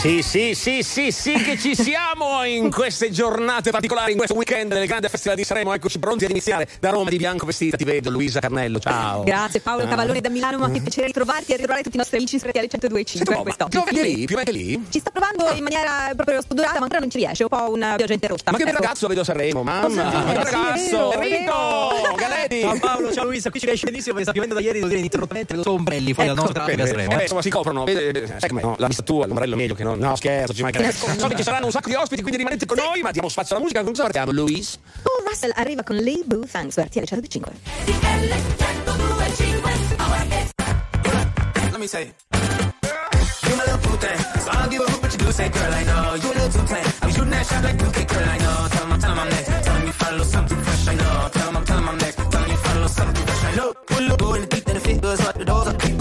Sì, 0.00 0.22
sì, 0.22 0.54
sì, 0.54 0.82
sì, 0.84 1.10
sì, 1.10 1.32
che 1.32 1.58
ci 1.58 1.74
siamo 1.74 2.44
in 2.44 2.70
queste 2.70 3.10
giornate 3.10 3.70
particolari, 3.72 4.12
in 4.12 4.16
questo 4.18 4.36
weekend 4.36 4.72
del 4.72 4.86
grande 4.86 5.08
festival 5.08 5.36
di 5.36 5.42
Sanremo. 5.42 5.72
Eccoci 5.74 5.98
pronti 5.98 6.24
ad 6.24 6.30
iniziare 6.30 6.68
da 6.78 6.90
Roma 6.90 7.10
di 7.10 7.16
bianco 7.16 7.44
vestita. 7.44 7.76
Ti 7.76 7.82
vedo, 7.82 8.10
Luisa 8.10 8.38
Carnello. 8.38 8.78
Ciao. 8.78 9.24
Grazie 9.24 9.60
Paolo 9.60 9.82
Ah. 9.82 9.88
Cavallone 9.88 10.20
da 10.20 10.28
Milano, 10.28 10.58
ma 10.58 10.70
che 10.70 10.80
piacere 10.80 11.06
ritrovarti 11.06 11.52
e 11.52 11.56
ritrovare 11.56 11.82
tutti 11.82 11.96
i 11.96 11.98
nostri 11.98 12.18
amici 12.18 12.36
iscritti 12.36 12.58
alle 12.58 12.68
102.5 12.68 13.30
Ma 13.34 13.42
quest'oggi. 13.42 13.70
piove 13.82 14.02
lì? 14.02 14.24
Piove 14.26 14.42
anche 14.42 14.52
lì? 14.52 14.84
Ci 14.90 14.98
sta 15.00 15.10
provando 15.10 15.50
in 15.56 15.62
maniera 15.64 16.12
proprio 16.14 16.40
spudorata, 16.40 16.74
ma 16.76 16.82
ancora 16.82 17.00
non 17.00 17.10
ci 17.10 17.18
riesce, 17.18 17.42
un 17.42 17.48
po' 17.48 17.72
una 17.72 17.94
pioggia 17.96 18.12
interrotta. 18.12 18.52
Ma 18.52 18.58
che 18.58 18.62
ecco. 18.64 18.72
ragazzo 18.80 19.08
vedo 19.08 19.24
Sanremo, 19.24 19.62
mamma. 19.64 19.88
Che 19.88 20.28
Sì, 20.28 20.34
ragazzo. 20.34 21.12
Enrico, 21.14 21.52
vero. 22.00 22.14
Galetti. 22.16 22.60
Ciao 22.60 22.78
Paolo, 22.78 23.12
ciao 23.12 23.24
Luisa, 23.24 23.50
qui 23.50 23.58
ci 23.58 23.66
riesce 23.66 23.86
benissimo 23.86 24.14
perché 24.14 24.22
sta 24.30 24.32
piovendo 24.32 24.54
da 24.54 24.60
ieri, 24.60 24.74
devo 24.76 24.86
dire 24.88 24.98
ininterrottamente, 25.00 25.52
vedo 25.54 25.64
solo 25.64 25.76
ombrelli 25.78 26.12
fuori 26.12 26.28
Ecco, 26.30 26.38
nostro 26.40 26.54
teatro 26.64 26.84
bene. 26.84 27.12
Eh, 27.14 27.18
eh. 27.18 27.22
insomma, 27.22 27.42
si 27.42 27.50
coprono. 27.50 27.82
Vede, 27.84 28.26
Sai 28.38 28.48
com'è? 28.48 28.62
No? 28.62 28.74
La 28.78 28.86
vista 28.86 29.02
tua, 29.02 29.26
l'ombrello 29.26 29.54
è 29.54 29.56
meglio 29.56 29.74
che 29.74 29.82
no. 29.82 29.94
No, 29.96 30.14
scherzo, 30.16 30.52
ci 30.54 30.62
mancherebbe. 30.62 30.92
So 30.92 31.26
che 31.28 31.36
ci 31.36 31.42
saranno 31.42 31.66
un 31.66 31.72
sacco 31.72 31.88
di 31.88 31.94
ospiti, 31.94 32.20
quindi 32.20 32.38
rimanete 32.38 32.66
con 32.66 32.76
noi, 32.76 33.02
ma 33.02 33.10
diamo 33.10 33.28
spazio 33.28 33.54
alla 33.54 33.64
musica. 33.64 33.82
Con 33.82 33.90
cosa 33.90 34.04
partiamo, 34.04 34.32
Luis? 34.32 34.78
Oh, 35.02 35.24
Russell 35.28 35.52
arriva 35.56 35.82
con 35.82 35.96
Lee 35.96 36.22
Boo 36.24 36.46
Thanks 36.50 36.76
RTL 36.76 37.04
105. 37.04 37.52
Let 41.70 41.78
me 41.78 41.86
say. 41.86 42.14
You 43.42 43.54
my 43.54 43.64
little 43.64 43.96
thing, 43.98 44.18
so 44.40 44.50
I 44.50 44.56
don't 44.58 44.70
give 44.70 44.80
a 44.80 44.90
hoot 44.90 45.02
what 45.02 45.12
you 45.12 45.18
do. 45.18 45.30
Say, 45.32 45.48
girl, 45.50 45.72
I 45.72 45.84
know 45.84 46.14
you 46.14 46.30
a 46.30 46.34
little 46.34 46.50
too 46.50 46.66
tame. 46.66 46.84
I'm 47.02 47.10
shooting 47.10 47.30
that 47.30 47.46
shot 47.46 47.62
like 47.62 47.76
2K, 47.76 48.06
girl, 48.06 48.28
I 48.28 48.38
know. 48.38 48.68
Tell 48.70 48.82
'em 48.82 48.92
I'm, 48.92 48.98
tell 49.00 49.10
'em 49.12 49.18
I'm 49.18 49.28
next. 49.28 49.46
Tell 49.62 49.76
'em 49.76 49.86
you 49.86 49.92
little 50.10 50.24
something 50.24 50.62
fresh, 50.62 50.88
I 50.88 50.94
know. 50.94 51.28
Tell 51.30 51.48
'em 51.48 51.56
I'm, 51.56 51.64
tell 51.64 51.78
'em 51.78 51.88
I'm 51.88 51.98
next. 51.98 52.16
Tell 52.16 52.42
'em 52.42 52.50
you 52.50 52.56
little 52.56 52.88
something 52.88 53.24
fresh, 53.26 53.44
I 53.44 53.56
know. 53.56 53.72
Put 53.86 54.10
a 54.10 54.25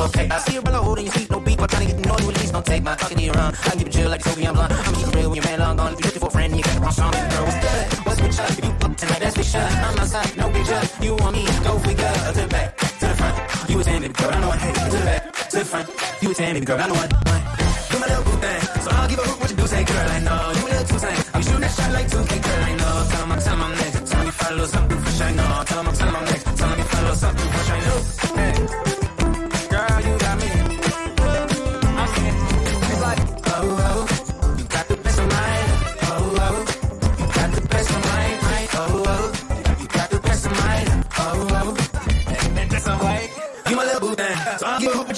okay. 0.05 0.27
I 0.29 0.37
see 0.39 0.53
you 0.55 0.61
brother 0.61 0.79
holding 0.79 1.05
your 1.05 1.13
feet, 1.13 1.29
no 1.29 1.39
beat, 1.39 1.57
but 1.57 1.69
trying 1.69 1.87
to 1.87 1.93
get 1.93 2.05
you 2.05 2.11
at 2.11 2.25
least. 2.39 2.53
Don't 2.53 2.65
take 2.65 2.83
my 2.83 2.95
talking 2.95 3.17
to 3.17 3.23
you 3.23 3.31
around. 3.31 3.55
I 3.65 3.71
keep 3.75 3.87
it 3.87 3.93
chill 3.93 4.09
like 4.09 4.23
Toby, 4.23 4.47
I'm 4.47 4.53
blunt. 4.53 4.71
I'm 4.71 4.93
keep 4.95 5.07
it 5.07 5.15
real 5.15 5.29
when 5.29 5.35
your 5.35 5.45
man 5.45 5.59
long 5.59 5.77
gone. 5.77 5.93
If 5.93 5.99
you're 5.99 6.07
looking 6.07 6.19
for 6.21 6.27
a 6.27 6.31
friend, 6.31 6.55
you 6.55 6.63
got 6.63 6.73
the 6.75 6.81
wrong 6.81 6.91
song. 6.91 7.11
Girl, 7.11 7.43
what's 7.45 7.59
good? 7.65 7.83
What's 8.05 8.21
with 8.21 8.37
you? 8.37 8.45
If 8.45 8.65
you 8.65 8.71
up 8.85 8.97
tonight, 8.97 9.19
that's 9.19 9.35
for 9.35 9.43
sure. 9.43 9.61
I'm 9.61 9.99
outside, 9.99 10.37
no 10.37 10.49
picture. 10.49 10.81
You 11.03 11.15
want 11.15 11.35
me, 11.35 11.43
go 11.65 11.79
figure. 11.79 12.13
To 12.35 12.41
the 12.41 12.47
back, 12.47 12.77
to 12.77 13.05
the 13.07 13.15
front. 13.15 13.69
You 13.69 13.77
was 13.77 13.87
in, 13.87 14.01
baby 14.01 14.13
girl, 14.13 14.31
I 14.31 14.39
know 14.39 14.47
what. 14.47 14.59
Hey, 14.59 14.73
to 14.73 14.97
the 14.97 15.05
back, 15.05 15.49
to 15.49 15.57
the 15.57 15.65
front. 15.65 15.89
You 16.21 16.27
was 16.29 16.39
in, 16.39 16.53
baby 16.53 16.65
girl, 16.65 16.79
I 16.79 16.87
know 16.87 16.93
what. 16.95 17.09
Do 17.09 17.99
my 17.99 18.07
little 18.07 18.23
boo 18.23 18.37
thing, 18.43 18.61
so 18.83 18.89
I'll 18.91 19.09
give 19.09 19.19
a 19.19 19.23
hoot 19.23 19.39
what 19.39 19.49
you 19.49 19.57
do. 19.57 19.67
Say, 19.67 19.83
girl, 19.83 20.09
I 20.09 20.19
know 20.19 20.51
you 20.59 20.65
a 20.65 20.69
little 20.69 20.85
too 20.85 20.99
tame. 20.99 21.23
I'm 21.33 21.41
shooting 21.41 21.61
that 21.61 21.71
shot 21.75 21.91
like 21.91 22.07
2K, 22.07 22.31
girl, 22.45 22.63
I 22.69 22.73
know. 22.75 22.93
Tell 23.09 23.21
'em 23.23 23.31
I'm, 23.31 23.39
tell 23.39 23.53
'em 23.53 23.61
I'm 23.63 23.71
next. 23.77 24.11
Tell 24.11 24.19
'em 24.21 24.27
you 24.27 24.33
a 24.35 24.51
little 24.53 24.67
something 24.67 24.84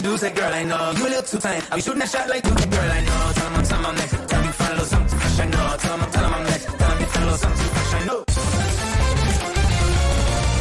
do, 0.07 0.17
say 0.17 0.31
girl, 0.31 0.53
I 0.53 0.63
know 0.63 0.91
you 0.97 1.09
look 1.09 1.25
too 1.27 1.39
fine. 1.39 1.61
I'll 1.69 1.77
be 1.77 1.81
shooting 1.81 2.01
a 2.01 2.07
shot 2.07 2.29
like 2.29 2.45
you, 2.45 2.53
say 2.57 2.69
girl, 2.69 2.91
I 2.97 3.01
know. 3.07 3.19
Tell 3.35 3.47
him 3.47 3.55
I'm, 3.55 3.63
tell 3.63 3.79
him 3.79 3.85
I'm 3.85 3.95
next. 3.95 4.15
Tell 4.29 4.41
me 4.41 4.51
find 4.59 4.79
a 4.79 4.85
something 4.85 5.19
fresh, 5.19 5.39
I 5.39 5.45
know. 5.53 5.65
Tell 5.83 5.97
him 5.97 6.11
tell 6.11 6.25
him 6.27 6.33
I'm 6.37 6.43
next. 6.51 6.65
Tell 6.81 6.95
me 6.99 7.05
find 7.13 7.29
a 7.29 7.37
something 7.43 7.69
fresh, 7.75 7.93
I 7.93 8.05
know. 8.07 8.19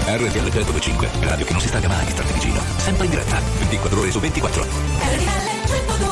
RTL 0.06 0.48
125, 0.50 1.08
radio 1.20 1.44
che 1.44 1.52
non 1.52 1.60
si 1.60 1.68
stanca 1.68 1.88
mai 1.88 2.04
di 2.04 2.12
starti 2.12 2.32
vicino, 2.32 2.60
sempre 2.76 3.04
in 3.06 3.10
diretta, 3.10 3.40
24 3.58 4.00
ore 4.00 4.10
su 4.10 4.20
24. 4.20 4.62
RTL 4.62 5.66
125. 5.66 6.05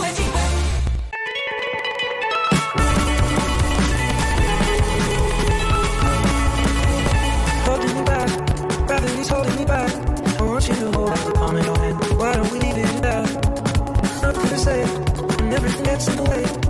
that's 15.94 16.06
the 16.16 16.22
way. 16.24 16.63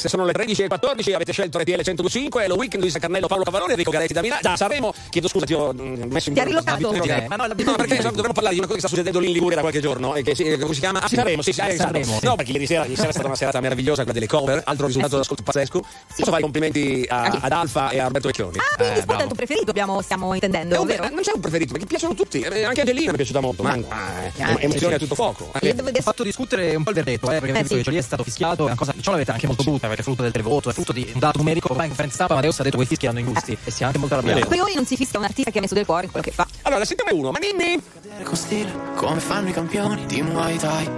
Styles, 0.00 0.06
sono 0.06 0.24
le 0.24 0.32
13 0.32 0.62
e 0.62 0.68
14, 0.68 1.12
avete 1.12 1.32
scelto 1.32 1.58
RTL 1.58 1.82
105, 1.82 2.44
è 2.44 2.48
lo 2.48 2.56
weekend 2.56 2.82
Luisa 2.82 2.98
Carnello, 2.98 3.26
Paolo 3.26 3.44
Cavallone, 3.44 3.72
Enrico 3.72 3.90
Garetti 3.90 4.12
da 4.14 4.20
Milano, 4.22 4.40
da 4.42 4.56
Sanremo, 4.56 4.92
chiedo 5.10 5.28
scusa 5.28 5.44
ti 5.44 5.52
ho 5.54 5.72
mm, 5.72 6.02
messo 6.10 6.28
in 6.30 6.34
Ti 6.34 6.40
ha 6.40 6.44
rilocato? 6.44 6.92
Eh, 6.92 7.26
Ma 7.28 7.36
no, 7.36 7.46
la 7.46 7.54
No, 7.56 7.74
perché 7.74 7.96
dovremmo 8.02 8.32
parlare 8.32 8.54
di 8.54 8.60
una 8.60 8.66
cosa 8.66 8.74
che 8.74 8.78
sta 8.80 8.88
succedendo 8.88 9.18
lì 9.18 9.26
in 9.28 9.32
Liguria 9.32 9.56
da 9.56 9.60
qualche 9.62 9.80
giorno, 9.80 10.14
e 10.14 10.22
che 10.22 10.34
si, 10.34 10.56
come 10.58 10.74
si 10.74 10.80
chiama? 10.80 11.00
Ah, 11.02 11.08
Sanremo, 11.08 11.42
sì, 11.42 11.52
sì, 11.52 11.60
eh, 11.60 11.76
Sanremo, 11.76 12.18
sì. 12.18 12.24
No, 12.24 12.36
perché 12.36 12.52
ieri 12.52 12.66
sera, 12.66 12.82
ieri 12.82 12.96
sera 12.96 13.08
è 13.08 13.12
stata 13.12 13.26
una 13.26 13.36
serata 13.36 13.60
meravigliosa, 13.60 14.02
quella 14.02 14.12
delle 14.12 14.26
cover, 14.26 14.62
altro 14.64 14.86
risultato 14.86 15.16
d'ascolto 15.16 15.42
pazzesco. 15.42 15.80
Posso 15.80 16.24
fare 16.24 16.38
i 16.38 16.42
complimenti 16.42 17.04
a- 17.08 17.38
ad 17.40 17.52
Alfa 17.52 17.90
e 17.90 17.98
a 17.98 18.04
Roberto 18.04 18.28
Vecchioni. 18.28 18.58
Ah, 18.58 18.74
quindi 18.76 18.98
Eh, 18.98 19.02
Spot 19.02 19.16
è 19.18 19.20
il 19.20 19.26
tuo 19.26 19.36
preferito, 19.36 19.70
abbiamo, 19.70 20.00
stiamo 20.02 20.32
intendendo, 20.34 20.74
Eh, 20.74 20.78
oh, 20.78 20.84
vero? 20.84 21.08
non 21.08 21.20
c'è 21.22 21.32
un 21.34 21.40
preferito, 21.40 21.72
perché 21.72 21.86
piacciono 21.86 22.14
tutti, 22.14 22.40
eh, 22.40 22.64
anche 22.64 22.80
Angelina 22.80 23.08
mi 23.08 23.14
è 23.14 23.16
piaciuta 23.16 23.40
molto, 23.40 23.62
ma 23.62 23.74
eh, 23.76 23.84
Ah, 23.88 24.56
emozioni 24.60 24.78
sì, 24.78 24.84
a 24.86 24.90
sì. 24.92 24.98
tutto 24.98 25.14
fuoco. 25.14 25.50
Eh, 25.60 25.74
dire- 25.74 26.00
fatto 26.02 26.22
discutere 26.22 26.74
un 26.74 26.82
po' 26.82 26.90
il 26.90 26.96
verdetto, 26.96 27.30
eh, 27.30 27.40
perché 27.40 27.58
Eh, 27.58 27.64
sì. 27.66 27.74
che 27.76 27.80
Jolie 27.82 27.98
è 27.98 28.02
stato 28.02 28.22
fischiato, 28.24 28.62
è 28.62 28.66
una 28.66 28.74
cosa, 28.74 28.94
ciò 29.00 29.12
l'avete 29.12 29.30
anche 29.30 29.46
molto 29.46 29.62
perché 29.78 30.00
è 30.00 30.02
frutto 30.02 30.22
del 30.22 30.32
televoto, 30.32 30.70
è 30.70 30.72
frutto 30.72 30.92
di 30.92 31.08
un 31.12 31.18
dato 31.18 31.38
numerico, 31.38 31.68
ormai 31.70 31.84
in 31.84 31.90
conferenza 31.90 32.16
stampa 32.16 32.34
Amadeus 32.34 32.60
ha 32.60 32.62
detto 32.62 32.76
che 32.76 32.82
i 32.84 32.86
fischi 32.86 33.06
hanno 33.06 33.20
i 33.20 33.24
gusti 33.24 33.56
e 33.64 33.70
si 33.70 33.82
è 33.82 33.86
anche 33.86 33.98
molto 33.98 34.14
arrabbiato. 34.14 34.46
Poi 34.46 34.74
non 34.74 34.86
si 34.86 34.96
fischia 34.96 35.18
un 35.18 35.24
artista 35.24 35.50
che 35.50 35.58
ha 35.58 35.60
messo 35.60 35.74
del 35.74 35.86
cuore 35.86 36.04
in 36.04 36.10
quello 36.10 36.26
che 36.26 36.32
fa. 36.32 36.46
Allora, 36.62 36.84
sentiamo 36.84 37.18
uno, 37.18 37.30
ma 37.30 37.38
Ninni! 37.38 37.82
Cadere 37.94 38.24
con 38.24 38.36
stile, 38.36 38.72
come 38.94 39.20
fanno 39.20 39.48
i 39.48 39.52
campioni 39.52 40.06
di 40.06 40.22
Muay 40.22 40.56
Thai. 40.58 40.88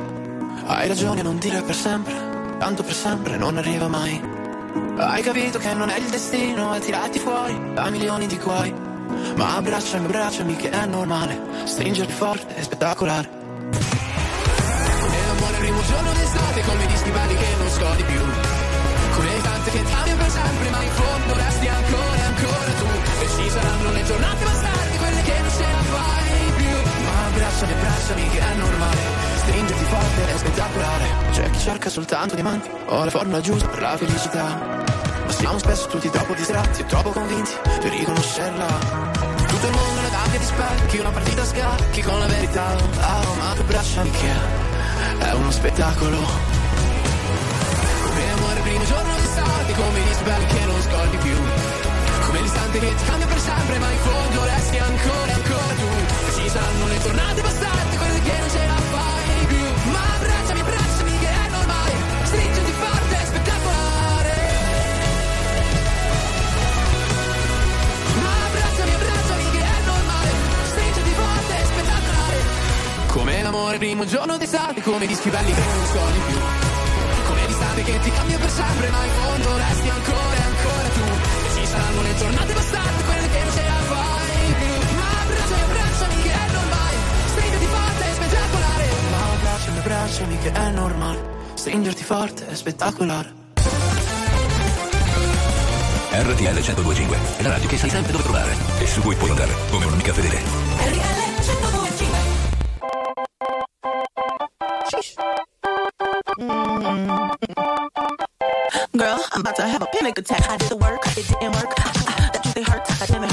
Hai 0.65 0.89
ragione 0.89 1.21
a 1.21 1.23
non 1.23 1.39
dire 1.39 1.63
per 1.63 1.75
sempre, 1.75 2.15
tanto 2.59 2.83
per 2.83 2.95
sempre 2.95 3.37
non 3.37 3.57
arriva 3.57 3.89
mai. 3.89 4.21
Hai 4.97 5.23
capito 5.23 5.59
che 5.59 5.75
non 5.75 5.89
è 5.89 5.99
il 5.99 6.09
destino 6.09 6.71
a 6.71 6.79
tirarti 6.79 7.19
fuori 7.19 7.73
da 7.75 7.91
milioni 7.91 8.27
di 8.27 8.37
guai. 8.37 8.73
Ma 9.37 9.57
abbracciami, 9.57 10.05
abbracciami 10.05 10.57
che 10.57 10.71
è 10.71 10.87
normale, 10.87 11.41
stringerti 11.65 12.13
forte 12.13 12.55
è 12.55 12.63
spettacolare. 12.63 13.42
Primo 15.83 15.97
giorno 15.97 16.13
d'estate 16.13 16.61
come 16.63 16.85
gli 16.87 16.97
stivali 16.97 17.35
che 17.35 17.47
non 17.59 17.69
scodi 17.69 18.03
più. 18.05 18.21
Come 19.15 19.41
tante 19.43 19.71
che 19.71 19.83
ti 19.83 19.93
ami 19.93 20.15
per 20.15 20.31
sempre, 20.31 20.71
ma 20.71 20.83
in 20.83 20.91
fondo 20.91 21.35
resti 21.35 21.67
ancora 21.67 22.23
ancora 22.23 22.73
tu. 22.79 22.87
E 23.23 23.29
ci 23.29 23.51
saranno 23.51 23.91
le 23.91 24.05
giornate 24.05 24.45
bastardi, 24.45 24.97
quelle 24.97 25.23
che 25.23 25.41
non 25.41 25.51
ce 25.51 25.67
la 25.73 25.83
fai 25.83 26.53
più. 26.57 26.77
Ma 27.03 27.27
abbracciami, 27.27 27.73
abbracciami 27.73 28.29
che 28.29 28.39
è 28.39 28.55
normale. 28.55 29.01
Stringerti 29.37 29.85
forte 29.85 30.33
è 30.33 30.39
spettacolare. 30.39 31.07
C'è 31.33 31.51
chi 31.51 31.59
cerca 31.59 31.91
soltanto 31.91 32.35
diamanti, 32.37 32.71
ho 32.87 33.05
la 33.05 33.11
formula 33.11 33.41
giusta 33.41 33.67
per 33.67 33.81
la 33.81 33.97
felicità. 33.97 34.45
Ma 35.27 35.33
siamo 35.33 35.59
spesso 35.59 35.89
tutti 35.89 36.09
troppo 36.11 36.35
distratti 36.35 36.83
e 36.83 36.87
troppo 36.87 37.11
convinti 37.11 37.51
per 37.65 37.91
riconoscerla. 37.91 38.67
Tutto 39.49 39.67
il 39.67 39.73
mondo 39.73 39.99
una 39.99 40.09
gabbia 40.09 40.39
di 40.39 40.45
specchi, 40.45 40.99
una 40.99 41.11
partita 41.11 41.45
scacchi 41.45 42.03
con 42.03 42.19
la 42.21 42.27
verità 42.27 42.67
Aroma 43.01 43.53
che 43.57 43.63
braccia 43.65 44.03
che 44.03 44.72
è 45.29 45.33
uno 45.35 45.51
spettacolo. 45.51 46.19
Come 48.03 48.33
amore 48.33 48.61
primo 48.61 48.85
giorno 48.85 49.15
d'estate 49.15 49.73
Come 49.73 50.01
gli 50.01 50.13
sbelli 50.13 50.47
che 50.47 50.65
non 50.65 50.83
scordi 50.83 51.17
più. 51.19 51.37
Come 52.27 52.41
l'istante 52.41 52.79
che 52.79 52.95
ti 52.95 53.05
cambia 53.05 53.27
per 53.27 53.39
sempre 53.39 53.79
Ma 53.79 53.91
in 53.91 53.99
fondo 53.99 54.45
resti 54.45 54.79
ancora, 54.79 55.33
ancora 55.33 55.75
tu. 55.75 56.41
Ci 56.41 56.49
saranno 56.49 56.87
le 56.89 56.99
giornate 57.01 57.41
passate 57.41 57.82
Come 73.53 73.65
l'amore 73.65 73.79
primo 73.79 74.07
giorno 74.07 74.39
d'estate 74.39 74.81
Come 74.81 75.05
gli 75.05 75.15
schivali 75.15 75.53
che 75.53 75.61
non 75.61 75.87
scordi 75.87 76.19
più. 76.27 76.39
Come 77.27 77.47
l'estate 77.47 77.83
che 77.83 77.99
ti 77.99 78.11
cambia 78.11 78.39
per 78.39 78.49
sempre 78.49 78.89
Ma 78.89 79.05
in 79.05 79.11
fondo 79.13 79.57
resti 79.59 79.89
ancora 79.91 80.37
e 80.37 80.43
ancora 80.43 80.89
tu. 80.89 81.05
E 81.45 81.61
ci 81.61 81.67
saranno 81.67 82.03
le 82.03 82.17
giornate 82.17 82.53
bastate 82.55 83.03
Quelle 83.05 83.29
che 83.29 83.43
non 83.45 83.53
ce 83.53 83.63
la 83.63 83.81
fai 83.93 84.55
più. 84.57 84.97
Ma 84.97 85.09
abbracciami, 85.21 85.61
abbracciami 85.61 86.23
che 86.23 86.33
è 86.33 86.53
normale 86.53 86.97
Stringiti 87.27 87.67
forte, 87.67 88.09
è 88.09 88.15
spettacolare. 88.15 88.85
Ma 89.11 89.21
abbracciami, 89.35 89.79
abbracciami 89.79 90.39
che 90.39 90.53
è 90.53 90.71
normale 90.71 91.21
Stringerti 91.55 92.05
forte, 92.05 92.49
è 92.49 92.55
spettacolare. 92.55 93.41
RTL 96.15 96.43
1025 96.43 97.19
è 97.37 97.43
la 97.43 97.51
radio 97.51 97.69
che 97.69 97.77
sai 97.77 97.91
sempre 97.91 98.13
dove 98.13 98.25
trovare 98.25 98.57
e 98.79 98.87
su 98.87 99.01
cui 99.03 99.15
puoi 99.15 99.29
contare 99.29 99.53
come 99.71 99.85
un'amica 99.85 100.13
fedele. 100.15 101.22
About 109.53 109.67
to 109.67 109.73
have 109.73 109.83
a 109.83 109.87
panic 109.87 110.19
attack. 110.19 110.49
I 110.49 110.57
did 110.57 110.69
the 110.69 110.77
work, 110.77 111.07
it 111.07 111.29
didn't 111.29 111.53
work. 111.53 111.75
That 111.77 112.41
truth 112.43 112.57
it 112.57 112.69
hurts, 112.69 112.99
that 112.99 113.09
damn 113.09 113.32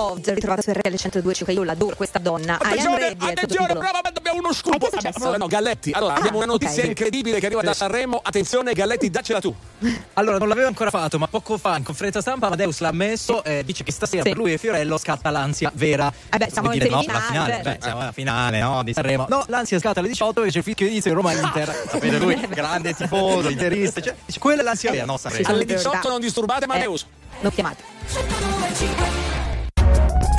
Be 0.00 0.06
Loved, 0.08 0.28
ritrovata 0.30 0.62
su 0.62 0.70
RL 0.70 0.94
102.5. 0.94 1.52
Io 1.52 1.62
l'adoro 1.62 1.94
questa 1.96 2.18
donna. 2.18 2.54
Attenzione, 2.60 3.14
attenzione, 3.18 3.74
brava, 3.74 4.00
abbiamo 4.02 4.38
uno 4.38 4.52
scoop. 4.52 4.74
Eh, 4.76 4.78
che 4.78 4.86
è 4.86 4.90
successo? 4.92 5.16
Abbiamo- 5.18 5.36
no, 5.36 5.46
Galletti. 5.46 5.90
Allora, 5.92 6.14
Ah, 6.14 6.18
abbiamo 6.18 6.38
una 6.38 6.46
notizia 6.46 6.82
ok. 6.82 6.88
incredibile 6.88 7.38
che 7.38 7.46
arriva 7.46 7.60
da 7.62 7.74
Sanremo. 7.74 8.20
Attenzione, 8.22 8.72
Galletti, 8.72 9.10
daccela 9.10 9.40
tu. 9.40 9.54
Allora, 10.14 10.38
non 10.38 10.48
l'avevo 10.48 10.68
ancora 10.68 10.90
fatto, 10.90 11.18
ma 11.18 11.26
poco 11.28 11.56
fa 11.58 11.76
in 11.76 11.82
conferenza 11.84 12.20
stampa 12.20 12.46
Amadeus 12.46 12.78
l'ha 12.80 12.88
ammesso 12.88 13.42
e 13.44 13.62
dice 13.64 13.84
che 13.84 13.92
stasera 13.92 14.22
Sì. 14.22 14.28
per 14.30 14.38
lui 14.38 14.52
e 14.52 14.58
Fiorello 14.58 14.96
scatta 14.98 15.30
l'ansia 15.30 15.70
vera. 15.74 16.12
Eh 16.30 16.36
beh, 16.38 16.48
siamo 16.50 16.70
dire, 16.70 16.88
no, 16.88 17.00
finale, 17.00 17.52
cioè. 17.54 17.62
beh, 17.62 17.78
siamo 17.80 18.00
alla 18.00 18.12
finale, 18.12 18.60
no, 18.60 18.82
di 18.82 18.92
Sanremo. 18.92 19.26
No, 19.28 19.44
l'ansia 19.48 19.78
scatta 19.78 20.00
alle 20.00 20.08
18 20.08 20.42
e 20.44 20.50
c'è 20.50 20.58
il 20.58 20.64
fischio 20.64 20.86
di 20.86 20.92
inizio 20.92 21.10
di 21.10 21.16
Roma-Inter. 21.16 21.84
Sapete 21.90 22.18
lui, 22.18 22.38
grande 22.48 22.94
tifoso, 22.94 23.48
interista, 23.48 24.00
cioè, 24.00 24.14
quella 24.38 24.60
è 24.60 24.64
l'ansia 24.64 24.90
vera, 24.90 25.04
no, 25.04 25.16
Sanremo. 25.16 25.44
Sì, 25.44 25.50
Alle 25.50 25.64
verità. 25.64 25.88
18 25.90 26.08
non 26.08 26.20
disturbate 26.20 26.64
Amadeus. 26.64 27.06
L'ho 27.40 27.50
chiamata. 27.50 29.29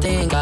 Think 0.00 0.39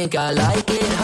think 0.00 0.14
I 0.14 0.30
like 0.30 0.70
it, 0.70 0.99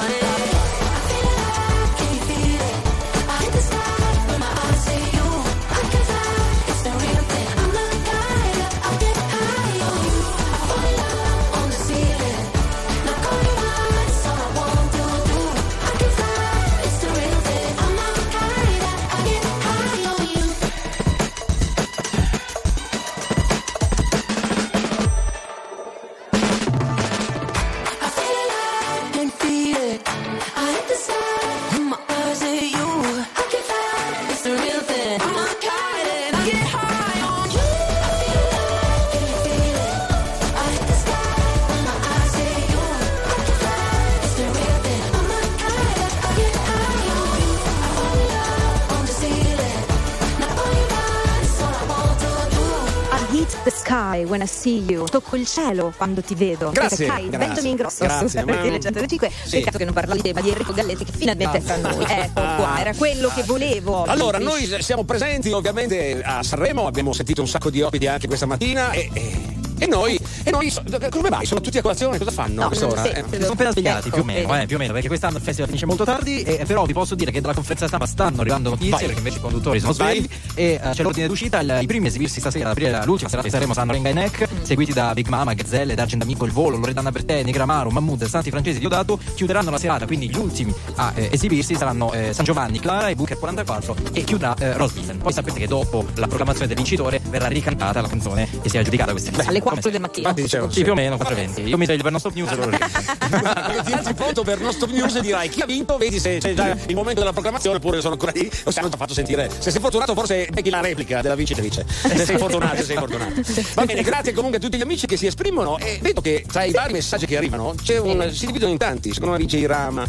I 54.23 54.47
see 54.47 54.85
you. 54.89 55.05
Tocco 55.07 55.37
il 55.37 55.47
cielo 55.47 55.93
quando 55.97 56.23
ti 56.23 56.35
vedo. 56.35 56.71
Grazie, 56.71 57.07
Perché, 57.07 57.29
grazie. 57.29 57.39
Ventami 57.47 57.69
in 57.71 57.77
grosso. 57.77 58.05
Grazie, 58.05 58.29
su 58.29 58.47
ma- 58.47 58.55
RTL 58.55 58.79
105. 58.79 59.31
Sì. 59.45 59.51
Peccato 59.59 59.79
che 59.79 59.85
non 59.85 59.95
parlavi 59.95 60.21
di 60.21 60.29
tema 60.29 60.41
di 60.41 60.49
Enrico 60.51 60.73
Galletti 60.73 61.05
che 61.05 61.13
finalmente 61.17 61.59
è 61.59 61.63
tra 61.63 61.77
noi. 61.77 62.05
Ecco 62.09 62.41
qua, 62.41 62.77
era 62.81 62.95
quello 62.95 63.31
che 63.35 63.43
volevo. 63.43 64.05
Allora, 64.05 64.39
noi 64.39 64.67
siamo 64.81 65.05
presenti 65.05 65.51
ovviamente 65.51 66.23
a 66.23 66.43
Sanremo, 66.43 66.87
abbiamo 66.87 67.13
sentito 67.13 67.41
un 67.41 67.49
sacco 67.49 67.71
di 67.71 67.83
ospiti 67.83 68.07
anche 68.07 68.27
questa 68.27 68.47
mattina 68.47 68.91
e, 68.93 69.11
e- 69.13 69.56
e 69.79 69.87
noi, 69.87 70.19
e 70.45 70.51
noi 70.51 70.73
come 71.11 71.31
mai? 71.31 71.47
Sono 71.47 71.61
tutti 71.61 71.79
a 71.79 71.83
colazione? 71.83 72.19
Cosa 72.19 72.31
fanno 72.31 72.63
No, 72.63 72.67
quest'ora? 72.69 73.03
sì, 73.03 73.09
Eh, 73.09 73.25
sì. 73.31 73.41
Sono 73.41 73.53
appena 73.53 73.71
svegliati, 73.73 74.09
Ecco, 74.09 74.17
più 74.17 74.23
o 74.23 74.25
meno, 74.27 74.49
vedi. 74.49 74.63
eh, 74.63 74.67
più 74.67 74.77
o 74.77 74.79
meno, 74.79 74.93
perché 74.93 75.09
quest'anno 75.09 75.37
il 75.37 75.43
festival 75.43 75.67
finisce 75.67 75.87
molto 75.87 76.05
tardi, 76.05 76.43
e, 76.43 76.65
però 76.67 76.85
vi 76.85 76.93
posso 76.93 77.15
dire 77.15 77.31
che 77.31 77.41
dalla 77.41 77.55
conferenza 77.55 77.87
stampa 77.87 78.07
stanno 78.07 78.41
arrivando 78.41 78.71
notizie, 78.71 78.91
Vai. 78.91 79.01
perché 79.05 79.19
invece 79.19 79.39
i 79.39 79.41
conduttori 79.41 79.81
sono 79.81 79.93
svegli, 79.93 80.29
e 80.55 80.81
eh, 80.83 80.91
c'è 80.93 81.03
l'ordine 81.03 81.27
d'uscita, 81.27 81.61
il- 81.61 81.79
i 81.83 81.87
primi 81.87 82.07
a 82.07 82.09
esibirsi 82.09 82.41
stasera, 82.41 82.67
ad 82.67 82.71
aprire 82.73 82.91
l'ultima 83.05 83.29
serata 83.29 83.47
di 83.47 83.53
Sanremo 83.53 83.73
saranno 83.75 83.93
Renga 83.93 84.09
e 84.09 84.13
Neck, 84.13 84.49
seguiti 84.63 84.93
da 84.93 85.13
Big 85.15 85.29
Mama, 85.29 85.53
Gazzelle, 85.55 85.95
D'Argent 85.95 86.23
Amico, 86.23 86.45
Il 86.45 86.53
Volo, 86.53 86.77
Loredana 86.79 87.11
Bertè, 87.11 87.43
Gramaro, 87.45 87.91
Mahmood, 87.91 88.25
Santi 88.27 88.51
Francesi, 88.51 88.79
Diodato, 88.79 89.19
chiuderanno 89.35 89.71
la 89.71 89.79
serata, 89.79 90.07
quindi 90.07 90.29
gli 90.29 90.37
ultimi 90.37 90.75
a 90.97 91.13
eh, 91.15 91.29
esibirsi 91.33 91.75
saranno 91.77 92.13
eh, 92.13 92.33
San 92.33 92.45
Giovanni, 92.45 92.79
Clara 92.81 93.09
e 93.09 93.15
Booker 93.15 93.39
44 93.39 93.97
e 94.13 94.25
chiuderà 94.25 94.55
eh, 94.59 94.75
Villain. 94.93 95.19
Poi 95.19 95.33
sapete 95.33 95.59
che 95.59 95.67
dopo 95.67 96.05
la 96.15 96.27
proclamazione 96.27 96.67
del 96.69 96.77
vincitore 96.77 97.21
verrà 97.29 97.47
ricantata 97.49 98.01
la 98.01 98.09
canzone 98.09 98.49
che 98.63 98.69
si 98.69 98.77
è 98.77 98.81
aggiudicata 98.81 99.11
questa 99.13 99.31
Alle 99.47 99.61
4 99.67 99.91
del 99.91 100.01
mattino. 100.01 100.29
Infatti 100.29 100.43
dicevo, 100.43 100.71
Sì, 100.71 100.83
più 100.83 100.93
o 100.93 100.95
meno, 100.95 101.17
4.20. 101.17 101.67
Io 101.69 101.77
mi 101.77 101.85
sveglio 101.85 102.03
per 102.03 102.11
non 102.13 102.21
stop 102.21 102.35
news 102.35 102.51
e 102.53 103.83
ti 103.85 103.93
alzi 103.93 104.15
pronto 104.15 104.43
per 104.43 104.61
non 104.61 104.73
stop 104.73 104.91
news 104.91 105.15
e 105.17 105.21
dirai 105.21 105.49
chi 105.49 105.61
ha 105.61 105.67
vinto, 105.67 105.97
vedi 105.97 106.19
se 106.19 106.39
c'è 106.39 106.55
già 106.55 106.77
il 106.87 106.95
momento 106.95 107.21
della 107.21 107.33
proclamazione 107.33 107.77
oppure 107.77 108.01
sono 108.01 108.13
ancora 108.15 108.33
lì 108.35 108.51
o 108.65 108.71
se 108.71 108.81
hanno 108.81 108.91
fatto 108.97 109.15
sentire. 109.15 109.51
Se 109.59 109.71
sei 109.71 109.81
fortunato 109.81 110.15
forse 110.15 110.49
becchi 110.53 110.71
la 110.71 110.81
replica 110.81 111.21
della 111.21 111.35
vincitrice. 111.35 111.85
Se 111.89 112.25
sei 112.25 112.39
fortunato, 112.39 112.77
se 112.77 112.85
sei 112.85 112.97
fortunato. 112.97 113.33
Va 113.75 113.85
bene, 113.85 114.03
grazie 114.03 114.33
comunque 114.33 114.59
a 114.59 114.61
tutti 114.61 114.77
gli 114.79 114.83
amici 114.83 115.07
che 115.07 115.17
si 115.17 115.27
esprimono 115.27 115.79
e 115.79 115.99
vedo 116.01 116.21
che 116.21 116.45
tra 116.51 116.65
i 116.65 116.73
vari 116.73 116.93
messaggi 116.93 117.27
che 117.27 117.37
arrivano 117.37 117.75
c'è 117.83 117.99
un, 117.99 118.31
si 118.33 118.47
dividono 118.47 118.73
in 118.73 118.79
tanti. 118.79 119.13
Secondo 119.13 119.33
me 119.35 119.39
vince 119.41 119.57
Irama, 119.59 120.05
eh, 120.05 120.09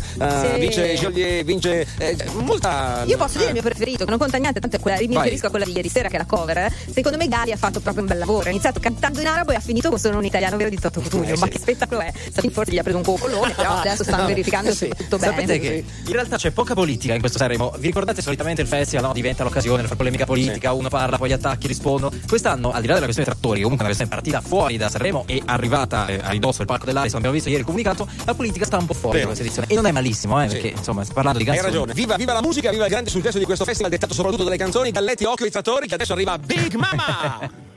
Sì. 0.53 0.59
vince 0.59 0.93
Joliet, 0.95 1.43
vince 1.45 1.87
eh, 1.97 2.15
molta. 2.35 3.03
Io 3.05 3.17
posso 3.17 3.37
dire 3.37 3.47
il 3.49 3.53
mio 3.53 3.61
preferito, 3.63 4.03
che 4.03 4.09
non 4.09 4.19
conta 4.19 4.37
niente, 4.37 4.59
tanto 4.59 4.75
è 4.75 4.79
quella, 4.79 4.97
mi 4.99 5.07
riferisco 5.07 5.47
a 5.47 5.49
quella 5.49 5.65
di 5.65 5.71
ieri 5.75 5.89
sera 5.89 6.09
che 6.09 6.15
è 6.15 6.19
la 6.19 6.25
cover. 6.25 6.57
eh. 6.57 6.71
Secondo 6.93 7.17
me 7.17 7.27
Gali 7.27 7.51
ha 7.51 7.57
fatto 7.57 7.79
proprio 7.79 8.03
un 8.03 8.09
bel 8.09 8.17
lavoro. 8.19 8.47
Ha 8.47 8.49
iniziato 8.51 8.79
cantando 8.79 9.19
in 9.19 9.27
arabo 9.27 9.46
e 9.51 9.55
ha 9.55 9.59
finito 9.59 9.89
con 9.89 9.99
solo 9.99 10.17
un 10.17 10.25
italiano 10.25 10.57
vero 10.57 10.69
di 10.69 10.79
Toto 10.79 11.01
Cutugno. 11.01 11.33
Eh, 11.33 11.37
Ma 11.37 11.45
sì. 11.45 11.51
che 11.51 11.59
spettacolo 11.59 12.01
è? 12.01 12.11
Stato 12.29 12.49
forse 12.49 12.71
gli 12.71 12.77
ha 12.77 12.83
preso 12.83 12.97
un 12.97 13.03
coccolone, 13.03 13.53
però 13.57 13.77
adesso 13.77 14.03
stanno 14.03 14.21
No, 14.23 14.27
verificando 14.27 14.73
se 14.73 14.87
sì. 14.87 15.03
tutto 15.03 15.17
bene. 15.17 15.33
Sapete 15.33 15.59
che 15.59 15.83
in 16.05 16.11
realtà 16.11 16.37
c'è 16.37 16.51
poca 16.51 16.73
politica 16.73 17.13
in 17.13 17.19
questo 17.19 17.37
Sanremo. 17.37 17.73
Vi 17.77 17.87
ricordate 17.87 18.21
solitamente 18.21 18.61
il 18.61 18.67
festival 18.67 19.05
no? 19.05 19.13
diventa 19.13 19.43
l'occasione 19.43 19.77
per 19.77 19.85
fare 19.85 19.97
polemica 19.97 20.25
politica, 20.25 20.73
uno 20.73 20.89
parla, 20.89 21.17
poi 21.17 21.29
gli 21.29 21.33
attacchi 21.33 21.67
rispondono. 21.67 22.15
Quest'anno, 22.27 22.71
al 22.71 22.81
di 22.81 22.87
là 22.87 22.93
della 22.93 23.05
questione 23.05 23.29
trattori, 23.29 23.61
comunque 23.61 23.85
una 23.85 23.93
questione 23.95 24.09
partita 24.09 24.41
fuori 24.41 24.77
da 24.77 24.89
Sanremo 24.89 25.23
e 25.27 25.41
arrivata 25.45 26.07
eh, 26.07 26.19
a 26.21 26.29
ridosso 26.31 26.57
del 26.59 26.67
palco 26.67 26.85
dell'Aris, 26.85 27.11
come 27.11 27.27
abbiamo 27.27 27.35
visto 27.35 27.49
ieri 27.49 27.61
il 27.61 27.65
comunicato, 27.65 28.07
la 28.25 28.33
politica 28.33 28.65
sta 28.65 28.77
un 28.77 28.85
po' 28.85 28.93
fuori 28.93 29.19
da 29.19 29.25
questa 29.25 29.43
edizione. 29.43 29.67
E 29.69 29.75
non 29.75 29.85
è 29.85 29.91
malissimo, 29.91 30.41
eh, 30.43 30.47
perché 30.47 30.67
insomma, 30.69 31.03
parlando 31.13 31.37
di 31.39 31.45
Hai 31.49 31.55
canzoni. 31.55 31.73
ragione, 31.73 31.93
viva, 31.93 32.15
viva 32.15 32.33
la 32.33 32.41
musica, 32.41 32.69
viva 32.71 32.85
il 32.85 32.89
grande 32.89 33.09
successo 33.09 33.37
di 33.37 33.45
questo 33.45 33.63
festival 33.65 33.91
dettato 33.91 34.13
soprattutto 34.13 34.43
dalle 34.43 34.57
canzoni 34.57 34.91
Galletti, 34.91 35.23
Occhio 35.25 35.45
ai 35.45 35.51
Trattori 35.51 35.87
che 35.87 35.93
adesso 35.93 36.13
arriva 36.13 36.37
Big 36.37 36.73
Mama! 36.75 37.75